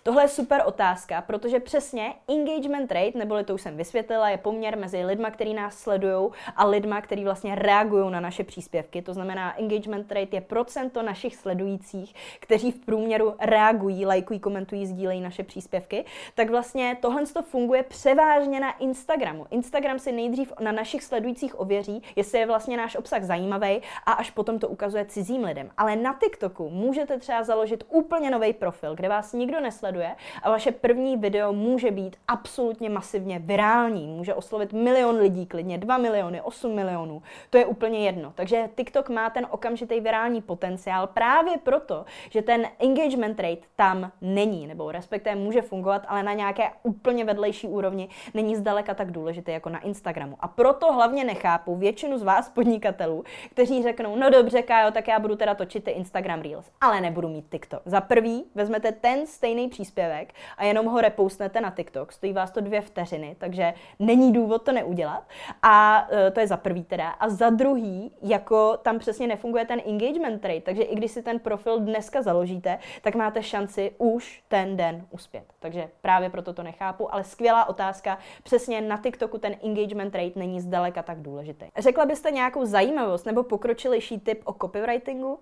Tohle 0.05 0.23
je 0.23 0.27
super 0.27 0.61
otázka, 0.65 1.21
protože 1.21 1.59
přesně 1.59 2.13
engagement 2.27 2.91
rate, 2.91 3.17
neboli 3.17 3.43
to 3.43 3.53
už 3.53 3.61
jsem 3.61 3.77
vysvětlila, 3.77 4.29
je 4.29 4.37
poměr 4.37 4.77
mezi 4.77 5.05
lidma, 5.05 5.31
kteří 5.31 5.53
nás 5.53 5.77
sledují 5.77 6.29
a 6.55 6.65
lidma, 6.65 7.01
kteří 7.01 7.23
vlastně 7.23 7.55
reagují 7.55 8.11
na 8.11 8.19
naše 8.19 8.43
příspěvky. 8.43 9.01
To 9.01 9.13
znamená, 9.13 9.59
engagement 9.59 10.11
rate 10.11 10.35
je 10.35 10.41
procento 10.41 11.01
našich 11.01 11.35
sledujících, 11.35 12.15
kteří 12.39 12.71
v 12.71 12.85
průměru 12.85 13.35
reagují, 13.39 14.05
lajkují, 14.05 14.39
komentují, 14.39 14.85
sdílejí 14.85 15.21
naše 15.21 15.43
příspěvky. 15.43 16.05
Tak 16.35 16.49
vlastně 16.49 16.97
tohle 17.01 17.25
to 17.25 17.41
funguje 17.41 17.83
převážně 17.83 18.59
na 18.59 18.71
Instagramu. 18.77 19.45
Instagram 19.51 19.99
si 19.99 20.11
nejdřív 20.11 20.53
na 20.59 20.71
našich 20.71 21.03
sledujících 21.03 21.59
ověří, 21.59 22.03
jestli 22.15 22.39
je 22.39 22.45
vlastně 22.45 22.77
náš 22.77 22.95
obsah 22.95 23.23
zajímavý 23.23 23.81
a 24.05 24.11
až 24.11 24.31
potom 24.31 24.59
to 24.59 24.67
ukazuje 24.67 25.05
cizím 25.05 25.43
lidem. 25.43 25.69
Ale 25.77 25.95
na 25.95 26.17
TikToku 26.23 26.69
můžete 26.69 27.19
třeba 27.19 27.43
založit 27.43 27.83
úplně 27.89 28.31
nový 28.31 28.53
profil, 28.53 28.95
kde 28.95 29.09
vás 29.09 29.33
nikdo 29.33 29.59
nesleduje 29.59 29.92
sleduje 29.93 30.15
a 30.43 30.49
vaše 30.49 30.71
první 30.71 31.17
video 31.17 31.53
může 31.53 31.91
být 31.91 32.15
absolutně 32.27 32.89
masivně 32.89 33.39
virální. 33.39 34.07
Může 34.07 34.33
oslovit 34.33 34.73
milion 34.73 35.15
lidí, 35.15 35.45
klidně 35.45 35.77
2 35.77 35.97
miliony, 35.97 36.41
8 36.41 36.75
milionů. 36.75 37.21
To 37.49 37.57
je 37.57 37.65
úplně 37.65 37.99
jedno. 37.99 38.33
Takže 38.35 38.69
TikTok 38.75 39.09
má 39.09 39.29
ten 39.29 39.47
okamžitý 39.49 39.99
virální 39.99 40.41
potenciál 40.41 41.07
právě 41.07 41.57
proto, 41.63 42.05
že 42.29 42.41
ten 42.41 42.67
engagement 42.79 43.39
rate 43.39 43.61
tam 43.75 44.11
není, 44.21 44.67
nebo 44.67 44.91
respektive 44.91 45.35
může 45.35 45.61
fungovat, 45.61 46.05
ale 46.07 46.23
na 46.23 46.33
nějaké 46.33 46.63
úplně 46.83 47.25
vedlejší 47.25 47.67
úrovni 47.67 48.09
není 48.33 48.55
zdaleka 48.55 48.93
tak 48.93 49.11
důležité 49.11 49.51
jako 49.51 49.69
na 49.69 49.79
Instagramu. 49.79 50.37
A 50.39 50.47
proto 50.47 50.93
hlavně 50.93 51.23
nechápu 51.23 51.75
většinu 51.75 52.17
z 52.17 52.23
vás 52.23 52.49
podnikatelů, 52.49 53.23
kteří 53.51 53.83
řeknou, 53.83 54.15
no 54.15 54.29
dobře, 54.29 54.61
Kájo, 54.61 54.91
tak 54.91 55.07
já 55.07 55.19
budu 55.19 55.35
teda 55.35 55.55
točit 55.55 55.83
ty 55.83 55.91
Instagram 55.91 56.41
Reels, 56.41 56.71
ale 56.81 57.01
nebudu 57.01 57.29
mít 57.29 57.45
TikTok. 57.51 57.81
Za 57.85 58.01
prvý 58.01 58.45
vezmete 58.55 58.91
ten 58.91 59.27
stejný 59.27 59.69
přístup 59.69 59.82
příspěvek 59.83 60.33
a 60.57 60.63
jenom 60.63 60.85
ho 60.85 61.01
repoustnete 61.01 61.61
na 61.61 61.71
TikTok. 61.71 62.11
Stojí 62.11 62.33
vás 62.33 62.51
to 62.51 62.61
dvě 62.61 62.81
vteřiny, 62.81 63.35
takže 63.39 63.73
není 63.99 64.33
důvod 64.33 64.63
to 64.63 64.71
neudělat. 64.71 65.23
A 65.61 66.07
e, 66.11 66.31
to 66.31 66.39
je 66.39 66.47
za 66.47 66.57
prvý 66.57 66.83
teda. 66.83 67.09
A 67.09 67.29
za 67.29 67.49
druhý, 67.49 68.11
jako 68.21 68.77
tam 68.77 68.99
přesně 68.99 69.27
nefunguje 69.27 69.65
ten 69.65 69.81
engagement 69.85 70.45
rate, 70.45 70.61
takže 70.61 70.83
i 70.83 70.95
když 70.95 71.11
si 71.11 71.21
ten 71.23 71.39
profil 71.39 71.79
dneska 71.79 72.21
založíte, 72.21 72.79
tak 73.01 73.15
máte 73.15 73.43
šanci 73.43 73.91
už 73.97 74.43
ten 74.47 74.77
den 74.77 75.05
uspět. 75.11 75.43
Takže 75.59 75.89
právě 76.01 76.29
proto 76.29 76.53
to 76.53 76.63
nechápu, 76.63 77.13
ale 77.13 77.23
skvělá 77.23 77.69
otázka. 77.69 78.17
Přesně 78.43 78.81
na 78.81 78.97
TikToku 78.97 79.37
ten 79.37 79.55
engagement 79.63 80.15
rate 80.15 80.39
není 80.39 80.61
zdaleka 80.61 81.03
tak 81.03 81.21
důležitý. 81.21 81.65
Řekla 81.77 82.05
byste 82.05 82.31
nějakou 82.31 82.65
zajímavost 82.65 83.25
nebo 83.25 83.43
pokročilejší 83.43 84.19
tip 84.19 84.41
o 84.45 84.53
copywritingu? 84.53 85.33
Uh, 85.33 85.39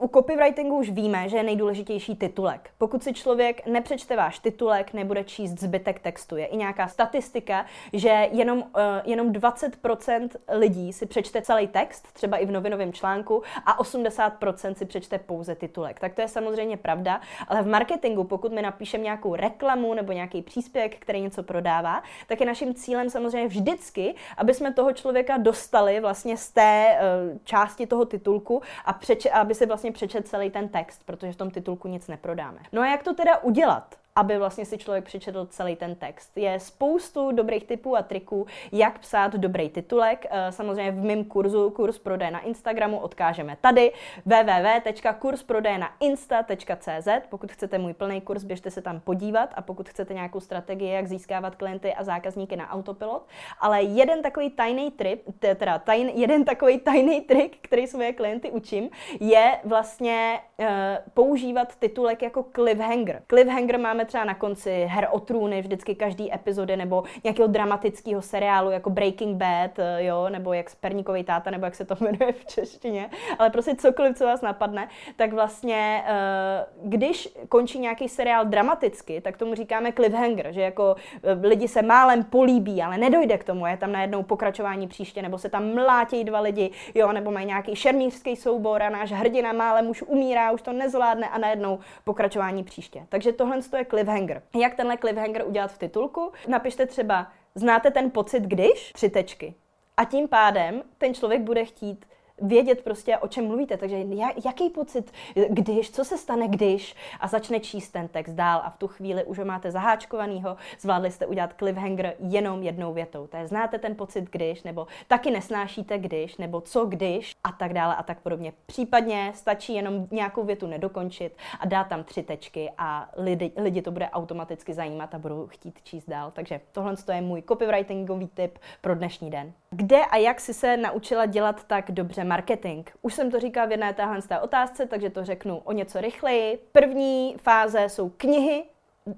u 0.00 0.08
copywritingu 0.08 0.76
už 0.76 0.90
víme, 0.90 1.28
že 1.28 1.36
je 1.36 1.42
nejdůležitější 1.42 2.16
titulek. 2.16 2.70
Pokud 2.78 3.02
si 3.02 3.12
člověk 3.12 3.66
nepřečte 3.66 4.16
váš 4.16 4.38
titulek, 4.38 4.92
nebude 4.92 5.24
číst 5.24 5.60
zbytek 5.60 6.00
textu. 6.00 6.36
Je 6.36 6.46
i 6.46 6.56
nějaká 6.56 6.88
statistika, 6.88 7.66
že 7.92 8.28
jenom, 8.32 8.58
uh, 8.58 8.64
jenom 9.04 9.32
20% 9.32 10.28
lidí 10.48 10.92
si 10.92 11.06
přečte 11.06 11.42
celý 11.42 11.68
text, 11.68 12.12
třeba 12.12 12.36
i 12.36 12.46
v 12.46 12.50
novinovém 12.50 12.92
článku, 12.92 13.42
a 13.66 13.82
80% 13.82 14.72
si 14.74 14.84
přečte 14.84 15.18
pouze 15.18 15.54
titulek. 15.54 16.00
Tak 16.00 16.14
to 16.14 16.20
je 16.20 16.28
samozřejmě 16.28 16.76
pravda, 16.76 17.20
ale 17.48 17.62
v 17.62 17.66
marketingu, 17.66 18.24
pokud 18.24 18.52
my 18.52 18.62
napíšeme 18.62 19.04
nějakou 19.04 19.34
reklamu 19.34 19.94
nebo 19.94 20.12
nějaký 20.12 20.42
příspěvek, 20.42 20.96
který 20.98 21.20
něco 21.20 21.42
prodává, 21.42 22.02
tak 22.26 22.40
je 22.40 22.46
naším 22.46 22.74
cílem 22.74 23.10
samozřejmě 23.10 23.48
vždycky, 23.48 24.14
aby 24.36 24.54
jsme 24.54 24.72
toho 24.72 24.92
člověka 24.92 25.36
dostali 25.36 26.00
vlastně 26.00 26.36
z 26.36 26.50
té 26.50 26.98
uh, 27.32 27.38
části 27.44 27.86
toho 27.86 28.04
titulku 28.04 28.62
a 28.84 28.92
přeč- 28.92 29.30
aby 29.32 29.54
se 29.54 29.66
vlastně 29.66 29.89
přečet 29.92 30.28
celý 30.28 30.50
ten 30.50 30.68
text, 30.68 31.02
protože 31.04 31.32
v 31.32 31.36
tom 31.36 31.50
titulku 31.50 31.88
nic 31.88 32.08
neprodáme. 32.08 32.58
No 32.72 32.82
a 32.82 32.86
jak 32.86 33.02
to 33.02 33.14
teda 33.14 33.38
udělat? 33.38 33.94
Aby 34.20 34.38
vlastně 34.38 34.64
si 34.64 34.78
člověk 34.78 35.04
přečetl 35.04 35.46
celý 35.46 35.76
ten 35.76 35.94
text. 35.94 36.36
Je 36.36 36.60
spoustu 36.60 37.32
dobrých 37.32 37.64
typů 37.64 37.96
a 37.96 38.02
triků, 38.02 38.46
jak 38.72 38.98
psát 38.98 39.34
dobrý 39.34 39.68
titulek. 39.68 40.26
Eh, 40.30 40.52
samozřejmě 40.52 40.92
v 40.92 41.04
mém 41.04 41.24
kurzu 41.24 41.70
Kurs 41.70 41.98
prodej 41.98 42.30
na 42.30 42.40
Instagramu 42.40 42.98
odkážeme 42.98 43.56
tady 43.60 43.92
www.kursprodejnainsta.cz 44.26 47.08
Pokud 47.28 47.52
chcete 47.52 47.78
můj 47.78 47.94
plný 47.94 48.20
kurz, 48.20 48.44
běžte 48.44 48.70
se 48.70 48.82
tam 48.82 49.00
podívat 49.00 49.50
a 49.54 49.62
pokud 49.62 49.88
chcete 49.88 50.14
nějakou 50.14 50.40
strategii, 50.40 50.92
jak 50.92 51.06
získávat 51.06 51.54
klienty 51.54 51.94
a 51.94 52.04
zákazníky 52.04 52.56
na 52.56 52.70
autopilot. 52.70 53.26
Ale 53.60 53.82
jeden 53.82 54.22
takový 54.22 54.50
tajný 54.50 54.90
trik, 54.90 55.22
teda 55.38 55.78
tajn, 55.78 56.08
jeden 56.08 56.44
takový 56.44 56.78
tajný 56.78 57.20
trik, 57.20 57.58
který 57.60 57.86
svoje 57.86 58.12
klienty 58.12 58.50
učím, 58.50 58.90
je 59.20 59.58
vlastně 59.64 60.40
uh, 60.58 60.66
používat 61.14 61.76
titulek 61.76 62.22
jako 62.22 62.44
cliffhanger. 62.54 63.22
Cliffhanger 63.26 63.78
máme 63.78 64.04
třeba 64.10 64.24
na 64.24 64.34
konci 64.34 64.84
Her 64.88 65.08
o 65.10 65.20
trůny, 65.20 65.62
vždycky 65.62 65.94
každý 65.94 66.34
epizody, 66.34 66.76
nebo 66.76 67.04
nějakého 67.24 67.48
dramatického 67.48 68.22
seriálu, 68.22 68.70
jako 68.70 68.90
Breaking 68.90 69.36
Bad, 69.36 69.78
eh, 69.78 70.04
jo, 70.04 70.28
nebo 70.28 70.52
jak 70.52 70.66
Perníkový 70.80 71.24
táta, 71.24 71.50
nebo 71.50 71.64
jak 71.64 71.74
se 71.74 71.84
to 71.84 71.94
jmenuje 72.00 72.32
v 72.32 72.44
češtině, 72.46 73.10
ale 73.38 73.50
prostě 73.50 73.74
cokoliv, 73.74 74.16
co 74.16 74.24
vás 74.24 74.40
napadne, 74.40 74.88
tak 75.16 75.32
vlastně, 75.32 76.04
eh, 76.06 76.66
když 76.82 77.28
končí 77.48 77.78
nějaký 77.78 78.08
seriál 78.08 78.44
dramaticky, 78.44 79.20
tak 79.20 79.36
tomu 79.36 79.54
říkáme 79.54 79.92
cliffhanger, 79.92 80.52
že 80.52 80.60
jako 80.60 80.96
eh, 81.22 81.46
lidi 81.48 81.68
se 81.68 81.82
málem 81.82 82.24
políbí, 82.24 82.82
ale 82.82 82.98
nedojde 82.98 83.38
k 83.38 83.44
tomu, 83.44 83.66
je 83.66 83.76
tam 83.76 83.92
najednou 83.92 84.22
pokračování 84.22 84.88
příště, 84.88 85.22
nebo 85.22 85.38
se 85.38 85.48
tam 85.48 85.74
mlátějí 85.74 86.24
dva 86.24 86.40
lidi, 86.40 86.70
jo, 86.94 87.12
nebo 87.12 87.30
mají 87.30 87.46
nějaký 87.46 87.76
šermířský 87.76 88.36
soubor 88.36 88.82
a 88.82 88.90
náš 88.90 89.12
hrdina 89.12 89.52
málem 89.52 89.90
už 89.90 90.02
umírá, 90.02 90.50
už 90.50 90.62
to 90.62 90.72
nezvládne 90.72 91.28
a 91.28 91.38
najednou 91.38 91.78
pokračování 92.04 92.64
příště. 92.64 93.06
Takže 93.08 93.32
tohle 93.32 93.58
je 93.76 93.84
cliffhanger. 93.90 94.42
Jak 94.54 94.74
tenhle 94.74 94.96
cliffhanger 94.96 95.44
udělat 95.46 95.72
v 95.72 95.78
titulku? 95.78 96.32
Napište 96.48 96.86
třeba, 96.86 97.32
znáte 97.54 97.90
ten 97.90 98.10
pocit, 98.10 98.42
když? 98.42 98.92
Tři 98.92 99.10
tečky. 99.10 99.54
A 99.96 100.04
tím 100.04 100.28
pádem 100.28 100.82
ten 100.98 101.14
člověk 101.14 101.40
bude 101.40 101.64
chtít 101.64 102.06
vědět 102.40 102.84
prostě, 102.84 103.18
o 103.18 103.28
čem 103.28 103.46
mluvíte. 103.46 103.76
Takže 103.76 104.04
jaký 104.44 104.70
pocit, 104.70 105.12
když, 105.48 105.90
co 105.90 106.04
se 106.04 106.18
stane, 106.18 106.48
když 106.48 106.96
a 107.20 107.28
začne 107.28 107.60
číst 107.60 107.88
ten 107.88 108.08
text 108.08 108.32
dál 108.32 108.60
a 108.64 108.70
v 108.70 108.76
tu 108.76 108.88
chvíli 108.88 109.24
už 109.24 109.38
ho 109.38 109.44
máte 109.44 109.70
zaháčkovanýho, 109.70 110.56
zvládli 110.80 111.10
jste 111.10 111.26
udělat 111.26 111.54
cliffhanger 111.58 112.14
jenom 112.18 112.62
jednou 112.62 112.92
větou. 112.92 113.26
To 113.26 113.36
je 113.36 113.46
znáte 113.46 113.78
ten 113.78 113.96
pocit, 113.96 114.30
když, 114.30 114.62
nebo 114.62 114.86
taky 115.08 115.30
nesnášíte, 115.30 115.98
když, 115.98 116.36
nebo 116.36 116.60
co 116.60 116.86
když 116.86 117.32
a 117.44 117.52
tak 117.52 117.72
dále 117.72 117.96
a 117.96 118.02
tak 118.02 118.20
podobně. 118.20 118.52
Případně 118.66 119.32
stačí 119.34 119.74
jenom 119.74 120.08
nějakou 120.10 120.44
větu 120.44 120.66
nedokončit 120.66 121.36
a 121.60 121.66
dát 121.66 121.84
tam 121.84 122.04
tři 122.04 122.22
tečky 122.22 122.70
a 122.78 123.08
lidi, 123.16 123.52
lidi 123.56 123.82
to 123.82 123.90
bude 123.90 124.10
automaticky 124.10 124.74
zajímat 124.74 125.14
a 125.14 125.18
budou 125.18 125.46
chtít 125.46 125.82
číst 125.82 126.08
dál. 126.08 126.30
Takže 126.30 126.60
tohle 126.72 126.94
je 127.12 127.20
můj 127.20 127.42
copywritingový 127.42 128.28
tip 128.28 128.58
pro 128.80 128.94
dnešní 128.94 129.30
den. 129.30 129.52
Kde 129.74 130.04
a 130.06 130.16
jak 130.16 130.40
si 130.40 130.54
se 130.54 130.76
naučila 130.76 131.26
dělat 131.26 131.64
tak 131.64 131.90
dobře 131.90 132.24
marketing? 132.24 132.88
Už 133.02 133.14
jsem 133.14 133.30
to 133.30 133.40
říkala 133.40 133.66
v 133.66 133.70
jedné 133.70 133.94
téhle 133.94 134.40
otázce, 134.42 134.86
takže 134.86 135.10
to 135.10 135.24
řeknu 135.24 135.58
o 135.58 135.72
něco 135.72 136.00
rychleji. 136.00 136.58
První 136.72 137.36
fáze 137.38 137.88
jsou 137.88 138.08
knihy, 138.08 138.64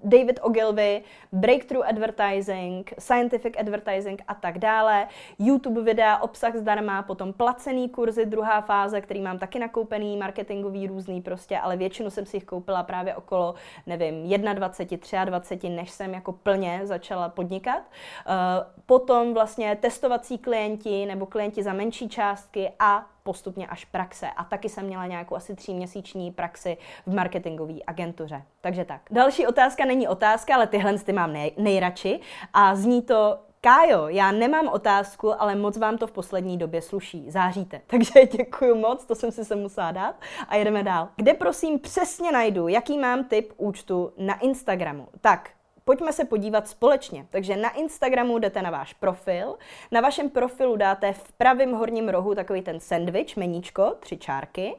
David 0.05 0.41
Ogilvy, 0.43 1.03
Breakthrough 1.33 1.87
Advertising, 1.87 2.95
Scientific 2.99 3.55
Advertising 3.59 4.23
a 4.29 4.35
tak 4.35 4.59
dále, 4.59 5.09
YouTube 5.39 5.83
videa, 5.83 6.19
obsah 6.19 6.57
zdarma, 6.57 7.03
potom 7.03 7.33
placený 7.33 7.89
kurzy, 7.89 8.27
druhá 8.27 8.61
fáze, 8.61 9.01
který 9.01 9.21
mám 9.21 9.39
taky 9.39 9.59
nakoupený, 9.59 10.17
marketingový 10.17 10.87
různý 10.87 11.23
prostě, 11.23 11.59
ale 11.59 11.77
většinu 11.77 12.11
jsem 12.11 12.27
si 12.27 12.37
jich 12.37 12.45
koupila 12.45 12.83
právě 12.83 13.15
okolo, 13.15 13.55
nevím, 13.87 14.29
21, 14.55 15.25
23, 15.25 15.69
než 15.69 15.91
jsem 15.91 16.15
jako 16.15 16.33
plně 16.33 16.81
začala 16.85 17.29
podnikat. 17.29 17.83
Uh, 17.83 18.33
potom 18.87 19.35
vlastně 19.35 19.77
testovací 19.77 20.39
klienti 20.39 21.07
nebo 21.07 21.27
klienti 21.27 21.63
za 21.63 21.73
menší 21.73 22.09
částky 22.09 22.73
a 22.79 23.07
postupně 23.23 23.67
až 23.67 23.85
praxe. 23.85 24.27
A 24.37 24.45
taky 24.45 24.69
jsem 24.69 24.87
měla 24.87 25.07
nějakou 25.07 25.35
asi 25.35 25.55
tříměsíční 25.55 26.31
praxi 26.31 26.77
v 27.07 27.15
marketingové 27.15 27.75
agentuře. 27.87 28.43
Takže 28.61 28.85
tak. 28.85 29.01
Další 29.11 29.47
otázka 29.47 29.85
není 29.85 30.09
otázka, 30.09 30.55
ale 30.55 30.67
tyhle 30.67 30.99
ty 30.99 31.13
mám 31.13 31.33
nej, 31.33 31.53
nejradši. 31.57 32.21
A 32.53 32.75
zní 32.75 33.03
to, 33.03 33.39
Kájo, 33.65 34.09
já 34.09 34.33
nemám 34.33 34.69
otázku, 34.69 35.43
ale 35.43 35.55
moc 35.55 35.77
vám 35.77 35.99
to 35.99 36.07
v 36.07 36.13
poslední 36.13 36.59
době 36.59 36.83
sluší. 36.83 37.31
Záříte. 37.31 37.81
Takže 37.87 38.27
děkuji 38.27 38.75
moc, 38.75 39.05
to 39.05 39.15
jsem 39.15 39.33
si 39.33 39.45
se 39.45 39.57
musela 39.57 39.93
dát 39.93 40.21
a 40.49 40.57
jedeme 40.57 40.83
dál. 40.83 41.09
Kde 41.17 41.35
prosím 41.35 41.79
přesně 41.79 42.33
najdu, 42.33 42.69
jaký 42.69 42.99
mám 42.99 43.25
typ 43.25 43.53
účtu 43.57 44.13
na 44.17 44.39
Instagramu? 44.39 45.09
Tak, 45.21 45.51
Pojďme 45.85 46.13
se 46.13 46.25
podívat 46.25 46.69
společně. 46.69 47.27
Takže 47.31 47.57
na 47.57 47.71
Instagramu 47.71 48.39
jdete 48.39 48.63
na 48.63 48.71
váš 48.71 48.93
profil. 48.93 49.57
Na 49.91 50.01
vašem 50.01 50.31
profilu 50.31 50.77
dáte 50.77 51.13
v 51.13 51.33
pravém 51.33 51.73
horním 51.73 52.09
rohu 52.09 52.35
takový 52.35 52.63
ten 52.63 52.81
sandwich, 52.81 53.37
meníčko, 53.37 53.95
tři 54.01 54.17
čárky. 54.17 54.75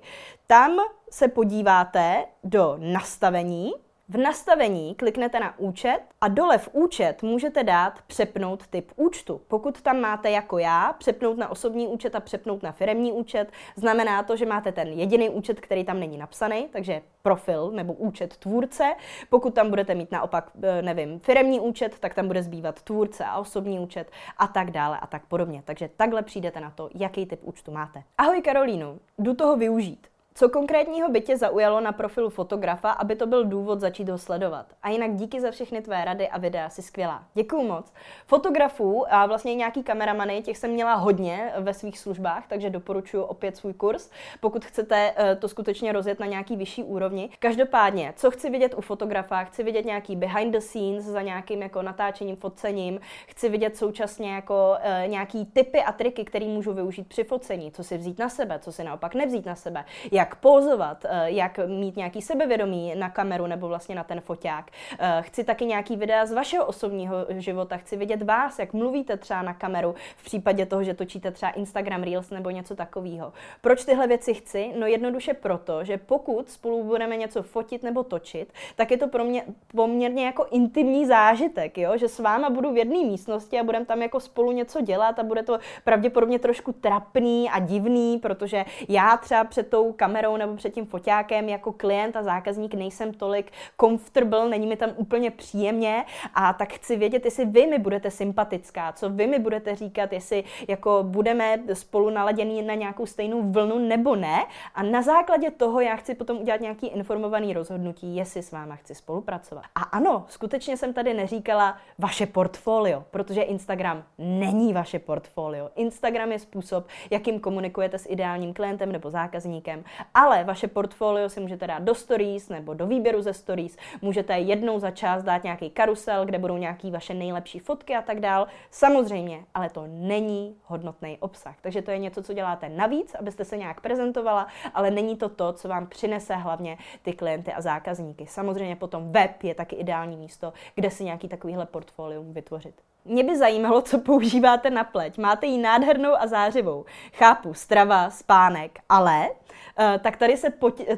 Tam 0.47 0.77
se 1.11 1.27
podíváte 1.27 2.25
do 2.43 2.75
nastavení 2.79 3.71
v 4.13 4.17
nastavení 4.17 4.95
kliknete 4.95 5.39
na 5.39 5.59
účet 5.59 5.99
a 6.21 6.27
dole 6.27 6.57
v 6.57 6.69
účet 6.73 7.23
můžete 7.23 7.63
dát 7.63 8.01
přepnout 8.07 8.67
typ 8.67 8.91
účtu. 8.95 9.41
Pokud 9.47 9.81
tam 9.81 9.99
máte 9.99 10.31
jako 10.31 10.57
já 10.57 10.93
přepnout 10.93 11.37
na 11.37 11.49
osobní 11.49 11.87
účet 11.87 12.15
a 12.15 12.19
přepnout 12.19 12.63
na 12.63 12.71
firemní 12.71 13.11
účet, 13.11 13.51
znamená 13.75 14.23
to, 14.23 14.35
že 14.35 14.45
máte 14.45 14.71
ten 14.71 14.87
jediný 14.87 15.29
účet, 15.29 15.59
který 15.59 15.83
tam 15.83 15.99
není 15.99 16.17
napsaný, 16.17 16.67
takže 16.71 17.01
profil 17.21 17.71
nebo 17.71 17.93
účet 17.93 18.37
tvůrce. 18.37 18.95
Pokud 19.29 19.53
tam 19.53 19.69
budete 19.69 19.95
mít 19.95 20.11
naopak, 20.11 20.51
eh, 20.63 20.81
nevím, 20.81 21.19
firemní 21.19 21.59
účet, 21.59 21.99
tak 21.99 22.13
tam 22.13 22.27
bude 22.27 22.43
zbývat 22.43 22.81
tvůrce 22.81 23.25
a 23.25 23.37
osobní 23.37 23.79
účet 23.79 24.11
a 24.37 24.47
tak 24.47 24.71
dále 24.71 24.99
a 24.99 25.07
tak 25.07 25.25
podobně. 25.25 25.61
Takže 25.65 25.89
takhle 25.97 26.21
přijdete 26.21 26.59
na 26.59 26.69
to, 26.69 26.89
jaký 26.95 27.25
typ 27.25 27.39
účtu 27.43 27.71
máte. 27.71 28.03
Ahoj 28.17 28.41
Karolínu, 28.41 28.99
jdu 29.17 29.33
toho 29.33 29.57
využít. 29.57 30.12
Co 30.35 30.49
konkrétního 30.49 31.09
by 31.09 31.21
tě 31.21 31.37
zaujalo 31.37 31.81
na 31.81 31.91
profilu 31.91 32.29
fotografa, 32.29 32.91
aby 32.91 33.15
to 33.15 33.27
byl 33.27 33.45
důvod 33.45 33.79
začít 33.79 34.09
ho 34.09 34.17
sledovat? 34.17 34.65
A 34.83 34.89
jinak 34.89 35.15
díky 35.15 35.41
za 35.41 35.51
všechny 35.51 35.81
tvé 35.81 36.05
rady 36.05 36.29
a 36.29 36.37
videa, 36.37 36.69
jsi 36.69 36.81
skvělá. 36.81 37.23
Děkuju 37.33 37.67
moc. 37.67 37.93
Fotografů 38.25 39.05
a 39.09 39.25
vlastně 39.25 39.55
nějaký 39.55 39.83
kameramany, 39.83 40.41
těch 40.41 40.57
jsem 40.57 40.71
měla 40.71 40.93
hodně 40.93 41.53
ve 41.59 41.73
svých 41.73 41.99
službách, 41.99 42.47
takže 42.47 42.69
doporučuji 42.69 43.23
opět 43.23 43.57
svůj 43.57 43.73
kurz, 43.73 44.09
pokud 44.39 44.65
chcete 44.65 45.13
eh, 45.15 45.35
to 45.35 45.47
skutečně 45.47 45.91
rozjet 45.91 46.19
na 46.19 46.25
nějaký 46.25 46.55
vyšší 46.55 46.83
úrovni. 46.83 47.29
Každopádně, 47.39 48.13
co 48.15 48.31
chci 48.31 48.49
vidět 48.49 48.73
u 48.77 48.81
fotografa, 48.81 49.43
chci 49.43 49.63
vidět 49.63 49.85
nějaký 49.85 50.15
behind 50.15 50.53
the 50.53 50.59
scenes 50.59 51.03
za 51.03 51.21
nějakým 51.21 51.61
jako 51.61 51.81
natáčením, 51.81 52.35
focením, 52.35 52.99
chci 53.27 53.49
vidět 53.49 53.77
současně 53.77 54.33
jako 54.33 54.77
e, 54.81 55.07
nějaký 55.07 55.45
typy 55.45 55.79
a 55.79 55.91
triky, 55.91 56.25
které 56.25 56.45
můžu 56.45 56.73
využít 56.73 57.07
při 57.07 57.23
focení, 57.23 57.71
co 57.71 57.83
si 57.83 57.97
vzít 57.97 58.19
na 58.19 58.29
sebe, 58.29 58.59
co 58.59 58.71
si 58.71 58.83
naopak 58.83 59.15
nevzít 59.15 59.45
na 59.45 59.55
sebe, 59.55 59.85
jak 60.11 60.22
pozovat, 60.35 61.05
eh, 61.05 61.31
jak 61.31 61.59
mít 61.67 61.95
nějaký 61.95 62.21
sebevědomí 62.21 62.93
na 62.95 63.09
kameru 63.09 63.47
nebo 63.47 63.67
vlastně 63.67 63.95
na 63.95 64.03
ten 64.03 64.21
foťák. 64.21 64.71
Eh, 64.99 65.21
chci 65.21 65.43
taky 65.43 65.65
nějaký 65.65 65.95
videa 65.95 66.25
z 66.25 66.31
vašeho 66.31 66.65
osobního 66.65 67.15
života, 67.29 67.77
chci 67.77 67.97
vidět 67.97 68.21
vás, 68.21 68.59
jak 68.59 68.73
mluvíte 68.73 69.17
třeba 69.17 69.41
na 69.41 69.53
kameru 69.53 69.95
v 70.17 70.23
případě 70.23 70.65
toho, 70.65 70.83
že 70.83 70.93
točíte 70.93 71.31
třeba 71.31 71.51
Instagram 71.51 72.03
Reels 72.03 72.29
nebo 72.29 72.49
něco 72.49 72.75
takového. 72.75 73.33
Proč 73.61 73.85
tyhle 73.85 74.07
věci 74.07 74.33
chci? 74.33 74.73
No 74.79 74.87
jednoduše 74.87 75.33
proto, 75.33 75.83
že 75.83 75.97
pokud 75.97 76.49
spolu 76.49 76.83
budeme 76.83 77.17
něco 77.17 77.43
fotit 77.43 77.83
nebo 77.83 78.03
točit, 78.03 78.53
tak 78.75 78.91
je 78.91 78.97
to 78.97 79.07
pro 79.07 79.23
mě 79.23 79.43
poměrně 79.75 80.25
jako 80.25 80.45
intimní 80.51 81.05
zážitek, 81.05 81.77
jo? 81.77 81.97
že 81.97 82.07
s 82.07 82.19
váma 82.19 82.49
budu 82.49 82.73
v 82.73 82.77
jedné 82.77 82.97
místnosti 82.97 83.59
a 83.59 83.63
budeme 83.63 83.85
tam 83.85 84.01
jako 84.01 84.19
spolu 84.19 84.51
něco 84.51 84.81
dělat 84.81 85.19
a 85.19 85.23
bude 85.23 85.43
to 85.43 85.59
pravděpodobně 85.83 86.39
trošku 86.39 86.71
trapný 86.71 87.49
a 87.49 87.59
divný, 87.59 88.19
protože 88.19 88.65
já 88.89 89.17
třeba 89.17 89.43
před 89.43 89.69
tou 89.69 89.91
kamerou 89.91 90.12
kamerou 90.13 90.37
nebo 90.37 90.55
před 90.55 90.73
tím 90.73 90.85
foťákem 90.85 91.49
jako 91.49 91.71
klient 91.71 92.15
a 92.15 92.23
zákazník 92.23 92.73
nejsem 92.73 93.13
tolik 93.13 93.51
comfortable, 93.79 94.49
není 94.49 94.67
mi 94.67 94.75
tam 94.75 94.89
úplně 94.95 95.31
příjemně 95.31 96.05
a 96.33 96.53
tak 96.53 96.73
chci 96.73 96.95
vědět, 96.95 97.25
jestli 97.25 97.45
vy 97.45 97.67
mi 97.67 97.79
budete 97.79 98.11
sympatická, 98.11 98.91
co 98.91 99.09
vy 99.09 99.27
mi 99.27 99.39
budete 99.39 99.75
říkat, 99.75 100.13
jestli 100.13 100.43
jako 100.67 100.99
budeme 101.03 101.59
spolu 101.73 102.09
naladěný 102.09 102.61
na 102.61 102.73
nějakou 102.73 103.05
stejnou 103.05 103.51
vlnu 103.51 103.79
nebo 103.79 104.15
ne 104.15 104.45
a 104.75 104.83
na 104.83 105.01
základě 105.01 105.51
toho 105.51 105.81
já 105.81 105.95
chci 105.95 106.15
potom 106.15 106.37
udělat 106.37 106.61
nějaký 106.61 106.87
informovaný 106.87 107.53
rozhodnutí, 107.53 108.15
jestli 108.15 108.43
s 108.43 108.51
váma 108.51 108.75
chci 108.75 108.95
spolupracovat. 108.95 109.63
A 109.75 109.81
ano, 109.81 110.25
skutečně 110.29 110.77
jsem 110.77 110.93
tady 110.93 111.13
neříkala 111.13 111.77
vaše 111.99 112.25
portfolio, 112.25 113.03
protože 113.11 113.41
Instagram 113.41 114.03
není 114.17 114.73
vaše 114.73 114.99
portfolio. 114.99 115.69
Instagram 115.75 116.31
je 116.31 116.39
způsob, 116.39 116.87
jakým 117.11 117.39
komunikujete 117.39 117.97
s 117.97 118.09
ideálním 118.09 118.53
klientem 118.53 118.91
nebo 118.91 119.09
zákazníkem 119.09 119.83
ale 120.13 120.43
vaše 120.43 120.67
portfolio 120.67 121.29
si 121.29 121.39
můžete 121.39 121.67
dát 121.67 121.83
do 121.83 121.95
stories 121.95 122.49
nebo 122.49 122.73
do 122.73 122.87
výběru 122.87 123.21
ze 123.21 123.33
stories. 123.33 123.77
Můžete 124.01 124.39
jednou 124.39 124.79
za 124.79 124.91
čas 124.91 125.23
dát 125.23 125.43
nějaký 125.43 125.69
karusel, 125.69 126.25
kde 126.25 126.39
budou 126.39 126.57
nějaký 126.57 126.91
vaše 126.91 127.13
nejlepší 127.13 127.59
fotky 127.59 127.95
a 127.95 128.01
tak 128.01 128.19
dál. 128.19 128.47
Samozřejmě, 128.71 129.45
ale 129.53 129.69
to 129.69 129.83
není 129.87 130.55
hodnotný 130.65 131.17
obsah. 131.19 131.55
Takže 131.61 131.81
to 131.81 131.91
je 131.91 131.97
něco, 131.97 132.23
co 132.23 132.33
děláte 132.33 132.69
navíc, 132.69 133.15
abyste 133.15 133.45
se 133.45 133.57
nějak 133.57 133.81
prezentovala, 133.81 134.47
ale 134.73 134.91
není 134.91 135.17
to 135.17 135.29
to, 135.29 135.53
co 135.53 135.67
vám 135.67 135.87
přinese 135.87 136.35
hlavně 136.35 136.77
ty 137.01 137.13
klienty 137.13 137.53
a 137.53 137.61
zákazníky. 137.61 138.27
Samozřejmě 138.27 138.75
potom 138.75 139.11
web 139.11 139.43
je 139.43 139.55
taky 139.55 139.75
ideální 139.75 140.17
místo, 140.17 140.53
kde 140.75 140.91
si 140.91 141.03
nějaký 141.03 141.27
takovýhle 141.27 141.65
portfolium 141.65 142.33
vytvořit. 142.33 142.75
Mě 143.05 143.23
by 143.23 143.37
zajímalo, 143.37 143.81
co 143.81 143.99
používáte 143.99 144.69
na 144.69 144.83
pleť. 144.83 145.17
Máte 145.17 145.45
ji 145.45 145.57
nádhernou 145.57 146.11
a 146.19 146.27
zářivou. 146.27 146.85
Chápu, 147.13 147.53
strava, 147.53 148.09
spánek, 148.09 148.79
ale 148.89 149.29
uh, 149.29 149.85
tak 150.01 150.17
tady 150.17 150.37
se, 150.37 150.47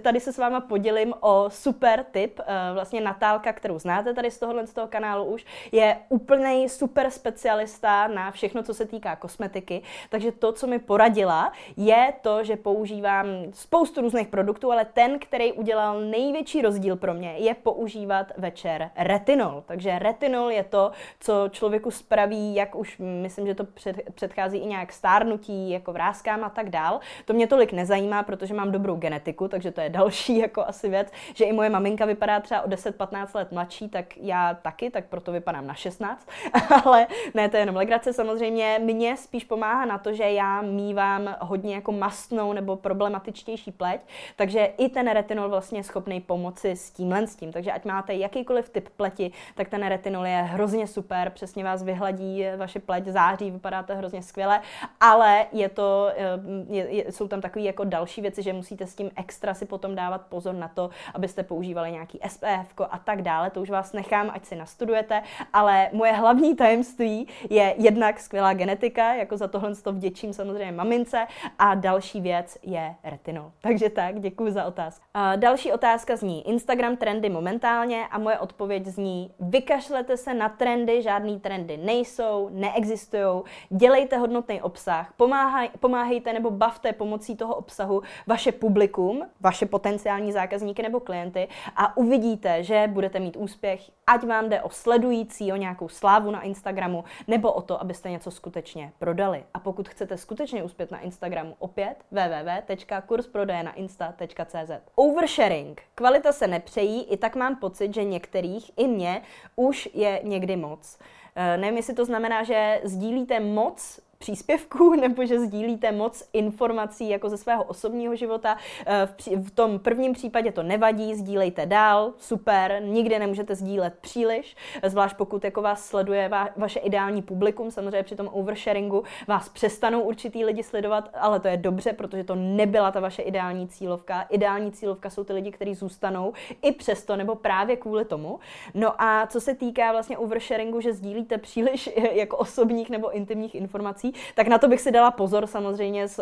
tady 0.01 0.19
se 0.19 0.33
s 0.33 0.37
váma 0.37 0.59
podělím 0.59 1.13
o 1.19 1.45
super 1.49 2.05
tip. 2.11 2.39
Uh, 2.39 2.45
vlastně 2.73 3.01
Natálka, 3.01 3.53
kterou 3.53 3.79
znáte 3.79 4.13
tady 4.13 4.31
z 4.31 4.39
tohohle 4.39 4.67
z 4.67 4.73
toho 4.73 4.87
kanálu 4.87 5.23
už, 5.25 5.45
je 5.71 5.97
úplný 6.09 6.69
super 6.69 7.11
specialista 7.11 8.07
na 8.07 8.31
všechno, 8.31 8.63
co 8.63 8.73
se 8.73 8.85
týká 8.85 9.15
kosmetiky. 9.15 9.81
Takže 10.09 10.31
to, 10.31 10.51
co 10.51 10.67
mi 10.67 10.79
poradila, 10.79 11.51
je 11.77 12.13
to, 12.21 12.43
že 12.43 12.55
používám 12.55 13.27
spoustu 13.51 14.01
různých 14.01 14.27
produktů, 14.27 14.71
ale 14.71 14.85
ten, 14.85 15.19
který 15.19 15.53
udělal 15.53 16.01
největší 16.01 16.61
rozdíl 16.61 16.95
pro 16.95 17.13
mě, 17.13 17.35
je 17.37 17.53
používat 17.53 18.31
večer 18.37 18.91
retinol. 18.97 19.63
Takže 19.65 19.99
retinol 19.99 20.51
je 20.51 20.63
to, 20.63 20.91
co 21.19 21.49
člověku 21.49 21.91
spraví, 21.95 22.55
jak 22.55 22.75
už 22.75 22.97
myslím, 23.21 23.47
že 23.47 23.55
to 23.55 23.63
před, 23.63 24.01
předchází 24.15 24.57
i 24.57 24.65
nějak 24.65 24.93
stárnutí, 24.93 25.69
jako 25.69 25.93
vrázkám 25.93 26.43
a 26.43 26.49
tak 26.49 26.69
dál. 26.69 26.99
To 27.25 27.33
mě 27.33 27.47
tolik 27.47 27.73
nezajímá, 27.73 28.23
protože 28.23 28.53
mám 28.53 28.71
dobrou 28.71 28.95
genetiku, 28.95 29.47
takže 29.47 29.71
to 29.71 29.81
je 29.81 29.89
další 29.89 30.37
jako 30.45 30.65
asi 30.67 30.89
věc, 30.89 31.11
že 31.33 31.45
i 31.45 31.53
moje 31.53 31.69
maminka 31.69 32.05
vypadá 32.05 32.39
třeba 32.39 32.61
o 32.61 32.67
10-15 32.67 33.27
let 33.33 33.51
mladší, 33.51 33.89
tak 33.89 34.17
já 34.17 34.53
taky, 34.53 34.89
tak 34.89 35.05
proto 35.05 35.31
vypadám 35.31 35.67
na 35.67 35.73
16. 35.73 36.27
Ale 36.85 37.07
ne, 37.33 37.49
to 37.49 37.57
je 37.57 37.61
jenom 37.61 37.75
legrace 37.75 38.13
samozřejmě. 38.13 38.79
Mně 38.83 39.17
spíš 39.17 39.43
pomáhá 39.43 39.85
na 39.85 39.97
to, 39.97 40.13
že 40.13 40.23
já 40.23 40.61
mývám 40.61 41.35
hodně 41.39 41.75
jako 41.75 41.91
mastnou 41.91 42.53
nebo 42.53 42.75
problematičtější 42.75 43.71
pleť, 43.71 44.01
takže 44.35 44.65
i 44.65 44.89
ten 44.89 45.11
retinol 45.11 45.49
vlastně 45.49 45.79
je 45.79 45.83
schopný 45.83 46.21
pomoci 46.21 46.71
s 46.71 46.91
tímhle 46.91 47.27
s 47.27 47.35
tím. 47.35 47.51
Takže 47.51 47.71
ať 47.71 47.85
máte 47.85 48.13
jakýkoliv 48.13 48.69
typ 48.69 48.89
pleti, 48.89 49.31
tak 49.55 49.69
ten 49.69 49.87
retinol 49.87 50.25
je 50.25 50.37
hrozně 50.37 50.87
super, 50.87 51.29
přesně 51.29 51.63
vás 51.63 51.83
vyhladí 51.85 52.45
vaše 52.57 52.79
pleť, 52.79 53.05
září, 53.07 53.51
vypadáte 53.51 53.95
hrozně 53.95 54.23
skvěle, 54.23 54.61
ale 54.99 55.45
je 55.51 55.69
to, 55.69 56.09
eh, 56.17 56.23
je, 56.69 56.89
je, 56.95 57.11
jsou 57.11 57.27
tam 57.27 57.41
takové 57.41 57.65
jako 57.65 57.83
další 57.83 58.21
věci, 58.21 58.43
že 58.43 58.53
musíte 58.53 58.87
s 58.87 58.95
tím 58.95 59.11
extra 59.15 59.53
si 59.53 59.65
potom 59.65 59.95
dávat 59.95 60.21
pozor 60.29 60.55
na 60.55 60.67
to, 60.67 60.89
abyste 61.13 61.43
používali 61.43 61.91
nějaký 61.91 62.19
SPF 62.27 62.73
a 62.89 62.97
tak 62.97 63.21
dále, 63.21 63.49
to 63.49 63.61
už 63.61 63.69
vás 63.69 63.93
nechám, 63.93 64.31
ať 64.33 64.45
si 64.45 64.55
nastudujete, 64.55 65.23
ale 65.53 65.89
moje 65.93 66.11
hlavní 66.11 66.55
tajemství 66.55 67.27
je 67.49 67.75
jednak 67.77 68.19
skvělá 68.19 68.53
genetika, 68.53 69.13
jako 69.13 69.37
za 69.37 69.47
tohle 69.47 69.75
to 69.75 69.93
vděčím 69.93 70.33
samozřejmě 70.33 70.71
mamince 70.71 71.27
a 71.59 71.75
další 71.75 72.21
věc 72.21 72.57
je 72.63 72.95
retinol. 73.03 73.51
Takže 73.61 73.89
tak, 73.89 74.19
děkuji 74.19 74.51
za 74.51 74.65
otázku. 74.65 75.05
A 75.13 75.35
další 75.35 75.71
otázka 75.71 76.15
zní 76.15 76.47
Instagram 76.47 76.97
trendy 76.97 77.29
momentálně 77.29 78.07
a 78.07 78.17
moje 78.17 78.39
odpověď 78.39 78.85
zní 78.85 79.31
vykašlete 79.39 80.17
se 80.17 80.33
na 80.33 80.49
trendy, 80.49 81.01
žádný 81.01 81.39
trendy 81.39 81.74
trendy 81.75 81.77
nejsou, 81.77 82.49
neexistují. 82.51 83.41
Dělejte 83.69 84.17
hodnotný 84.17 84.61
obsah, 84.61 85.13
pomáhaj, 85.17 85.69
pomáhejte 85.79 86.33
nebo 86.33 86.51
bavte 86.51 86.93
pomocí 86.93 87.35
toho 87.35 87.55
obsahu 87.55 88.01
vaše 88.27 88.51
publikum, 88.51 89.25
vaše 89.41 89.65
potenciální 89.65 90.31
zákazníky 90.31 90.83
nebo 90.83 90.99
klienty 90.99 91.47
a 91.75 91.97
uvidíte, 91.97 92.63
že 92.63 92.87
budete 92.87 93.19
mít 93.19 93.37
úspěch, 93.37 93.91
ať 94.07 94.23
vám 94.23 94.49
jde 94.49 94.61
o 94.61 94.69
sledující, 94.69 95.53
o 95.53 95.55
nějakou 95.55 95.89
slávu 95.89 96.31
na 96.31 96.41
Instagramu, 96.41 97.03
nebo 97.27 97.51
o 97.51 97.61
to, 97.61 97.81
abyste 97.81 98.11
něco 98.11 98.31
skutečně 98.31 98.91
prodali. 98.99 99.43
A 99.53 99.59
pokud 99.59 99.89
chcete 99.89 100.17
skutečně 100.17 100.63
uspět 100.63 100.91
na 100.91 100.99
Instagramu, 100.99 101.55
opět 101.59 101.95
www.kursprodejnainsta.cz 102.11 104.71
Oversharing. 104.95 105.81
Kvalita 105.95 106.31
se 106.31 106.47
nepřejí, 106.47 107.03
i 107.03 107.17
tak 107.17 107.35
mám 107.35 107.55
pocit, 107.55 107.93
že 107.93 108.03
některých, 108.03 108.71
i 108.77 108.87
mě, 108.87 109.21
už 109.55 109.89
je 109.93 110.21
někdy 110.23 110.55
moc. 110.55 110.97
Eh, 111.35 111.57
nevím, 111.57 111.77
jestli 111.77 111.93
to 111.93 112.05
znamená, 112.05 112.43
že 112.43 112.81
sdílíte 112.83 113.39
moc 113.39 113.99
příspěvků 114.17 114.95
nebo 115.01 115.25
že 115.25 115.39
sdílíte 115.39 115.91
moc 115.91 116.29
informací 116.33 117.09
jako 117.09 117.29
ze 117.29 117.37
svého 117.37 117.63
osobního 117.63 118.15
života. 118.15 118.57
Eh, 118.85 119.07
v, 119.41 119.51
tom 119.51 119.79
prvním 119.79 120.13
případě 120.13 120.51
to 120.51 120.63
nevadí, 120.63 121.15
sdílejte 121.15 121.65
dál, 121.65 122.13
super, 122.17 122.81
nikdy 122.83 123.19
nemůžete 123.19 123.55
sdílet 123.55 123.93
příliš, 124.01 124.55
zvlášť 124.83 125.15
pokud 125.15 125.43
jako 125.43 125.61
vás 125.61 125.85
sleduje 125.85 126.29
va, 126.29 126.49
vaše 126.57 126.79
ideální 126.79 127.21
publikum, 127.21 127.71
samozřejmě 127.71 128.03
při 128.03 128.15
tom 128.15 128.29
oversharingu 128.31 129.03
vás 129.27 129.49
přestanou 129.49 130.01
určitý 130.01 130.45
lidi 130.45 130.63
sledovat, 130.63 131.09
ale 131.13 131.39
to 131.39 131.47
je 131.47 131.57
dobře, 131.57 131.93
protože 131.93 132.23
to 132.23 132.35
nebyla 132.35 132.91
ta 132.91 132.99
vaše 132.99 133.21
ideální 133.21 133.67
cílovka. 133.67 134.21
Ideální 134.21 134.71
cílovka 134.71 135.09
jsou 135.09 135.23
ty 135.23 135.33
lidi, 135.33 135.51
kteří 135.51 135.75
zůstanou 135.75 136.33
i 136.61 136.71
přesto 136.71 137.15
nebo 137.15 137.35
právě 137.35 137.75
kvůli 137.75 138.05
tomu. 138.05 138.39
No 138.73 139.01
a 139.01 139.27
co 139.27 139.41
se 139.41 139.55
týká 139.55 139.91
vlastně 139.91 140.17
oversharingu, 140.17 140.81
že 140.81 140.93
sdílíte 140.93 141.37
příliš 141.37 141.89
jako 142.11 142.37
osobních 142.37 142.89
nebo 142.89 143.11
intimních 143.11 143.55
informací, 143.55 144.04
tak 144.35 144.47
na 144.47 144.57
to 144.57 144.67
bych 144.67 144.81
si 144.81 144.91
dala 144.91 145.11
pozor 145.11 145.47
samozřejmě 145.47 146.07
z 146.07 146.19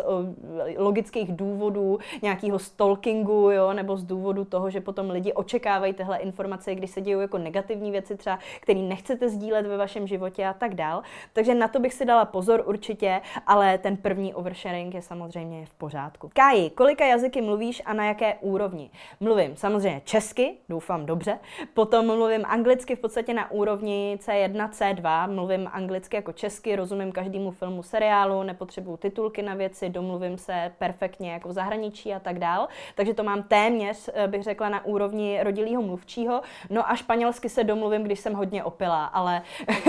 logických 0.76 1.32
důvodů, 1.32 1.98
nějakého 2.22 2.58
stalkingu, 2.58 3.50
jo, 3.50 3.72
nebo 3.72 3.96
z 3.96 4.04
důvodu 4.04 4.44
toho, 4.44 4.70
že 4.70 4.80
potom 4.80 5.10
lidi 5.10 5.32
očekávají 5.32 5.92
tyhle 5.92 6.18
informace, 6.18 6.74
když 6.74 6.90
se 6.90 7.00
dějí 7.00 7.20
jako 7.20 7.38
negativní 7.38 7.90
věci 7.90 8.16
třeba, 8.16 8.38
které 8.60 8.80
nechcete 8.80 9.28
sdílet 9.28 9.66
ve 9.66 9.76
vašem 9.76 10.06
životě 10.06 10.46
a 10.46 10.52
tak 10.52 10.74
dál. 10.74 11.02
Takže 11.32 11.54
na 11.54 11.68
to 11.68 11.80
bych 11.80 11.94
si 11.94 12.04
dala 12.04 12.24
pozor 12.24 12.62
určitě, 12.66 13.20
ale 13.46 13.78
ten 13.78 13.96
první 13.96 14.34
oversharing 14.34 14.94
je 14.94 15.02
samozřejmě 15.02 15.66
v 15.66 15.74
pořádku. 15.74 16.30
Káji, 16.34 16.70
kolika 16.70 17.04
jazyky 17.04 17.40
mluvíš 17.40 17.82
a 17.84 17.92
na 17.92 18.04
jaké 18.04 18.34
úrovni? 18.40 18.90
Mluvím 19.20 19.56
samozřejmě 19.56 20.02
česky, 20.04 20.54
doufám 20.68 21.06
dobře, 21.06 21.38
potom 21.74 22.06
mluvím 22.06 22.44
anglicky 22.44 22.96
v 22.96 22.98
podstatě 22.98 23.34
na 23.34 23.50
úrovni 23.50 24.18
C1, 24.20 24.70
C2, 24.70 25.34
mluvím 25.34 25.68
anglicky 25.72 26.16
jako 26.16 26.32
česky, 26.32 26.76
rozumím 26.76 27.12
každému 27.12 27.50
filmu, 27.50 27.73
seriálu, 27.82 28.42
nepotřebuju 28.42 28.96
titulky 28.96 29.42
na 29.42 29.54
věci, 29.54 29.88
domluvím 29.88 30.38
se 30.38 30.72
perfektně 30.78 31.32
jako 31.32 31.48
v 31.48 31.52
zahraničí 31.52 32.14
a 32.14 32.18
tak 32.18 32.38
dál. 32.38 32.68
Takže 32.94 33.14
to 33.14 33.22
mám 33.22 33.42
téměř, 33.42 34.10
eh, 34.14 34.28
bych 34.28 34.42
řekla, 34.42 34.68
na 34.68 34.84
úrovni 34.84 35.38
rodilého 35.42 35.82
mluvčího. 35.82 36.42
No 36.70 36.90
a 36.90 36.96
španělsky 36.96 37.48
se 37.48 37.64
domluvím, 37.64 38.02
když 38.02 38.20
jsem 38.20 38.34
hodně 38.34 38.64
opila, 38.64 39.04
ale 39.04 39.42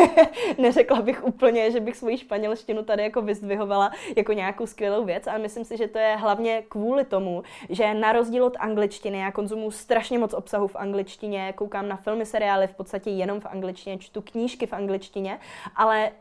neřekla 0.58 1.02
bych 1.02 1.24
úplně, 1.24 1.72
že 1.72 1.80
bych 1.80 1.96
svoji 1.96 2.18
španělštinu 2.18 2.84
tady 2.84 3.04
jako 3.04 3.22
vyzdvihovala 3.22 3.92
jako 4.18 4.34
nějakou 4.34 4.66
skvělou 4.68 5.06
věc, 5.06 5.28
ale 5.28 5.40
myslím 5.40 5.66
si, 5.66 5.78
že 5.78 5.88
to 5.88 5.98
je 5.98 6.16
hlavně 6.16 6.64
kvůli 6.70 7.06
tomu, 7.06 7.44
že 7.70 7.94
na 7.94 8.12
rozdíl 8.12 8.46
od 8.46 8.58
angličtiny, 8.60 9.20
já 9.20 9.32
konzumuju 9.32 9.72
strašně 9.72 10.20
moc 10.20 10.34
obsahu 10.34 10.68
v 10.68 10.76
angličtině, 10.76 11.54
koukám 11.56 11.88
na 11.88 11.96
filmy, 11.96 12.26
seriály 12.26 12.68
v 12.68 12.76
podstatě 12.76 13.10
jenom 13.10 13.40
v 13.40 13.46
angličtině, 13.46 13.98
čtu 13.98 14.22
knížky 14.22 14.66
v 14.66 14.74
angličtině, 14.74 15.40
ale 15.76 16.12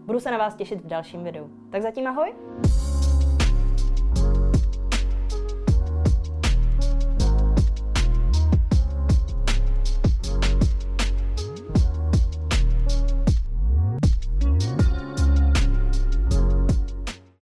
Budu 0.06 0.20
se 0.20 0.30
na 0.30 0.38
vás 0.38 0.54
těšit 0.54 0.80
v 0.80 0.86
dalším 0.86 1.24
videu. 1.24 1.50
Tak 1.70 1.82
zatím 1.82 2.06
ahoj! 2.06 2.32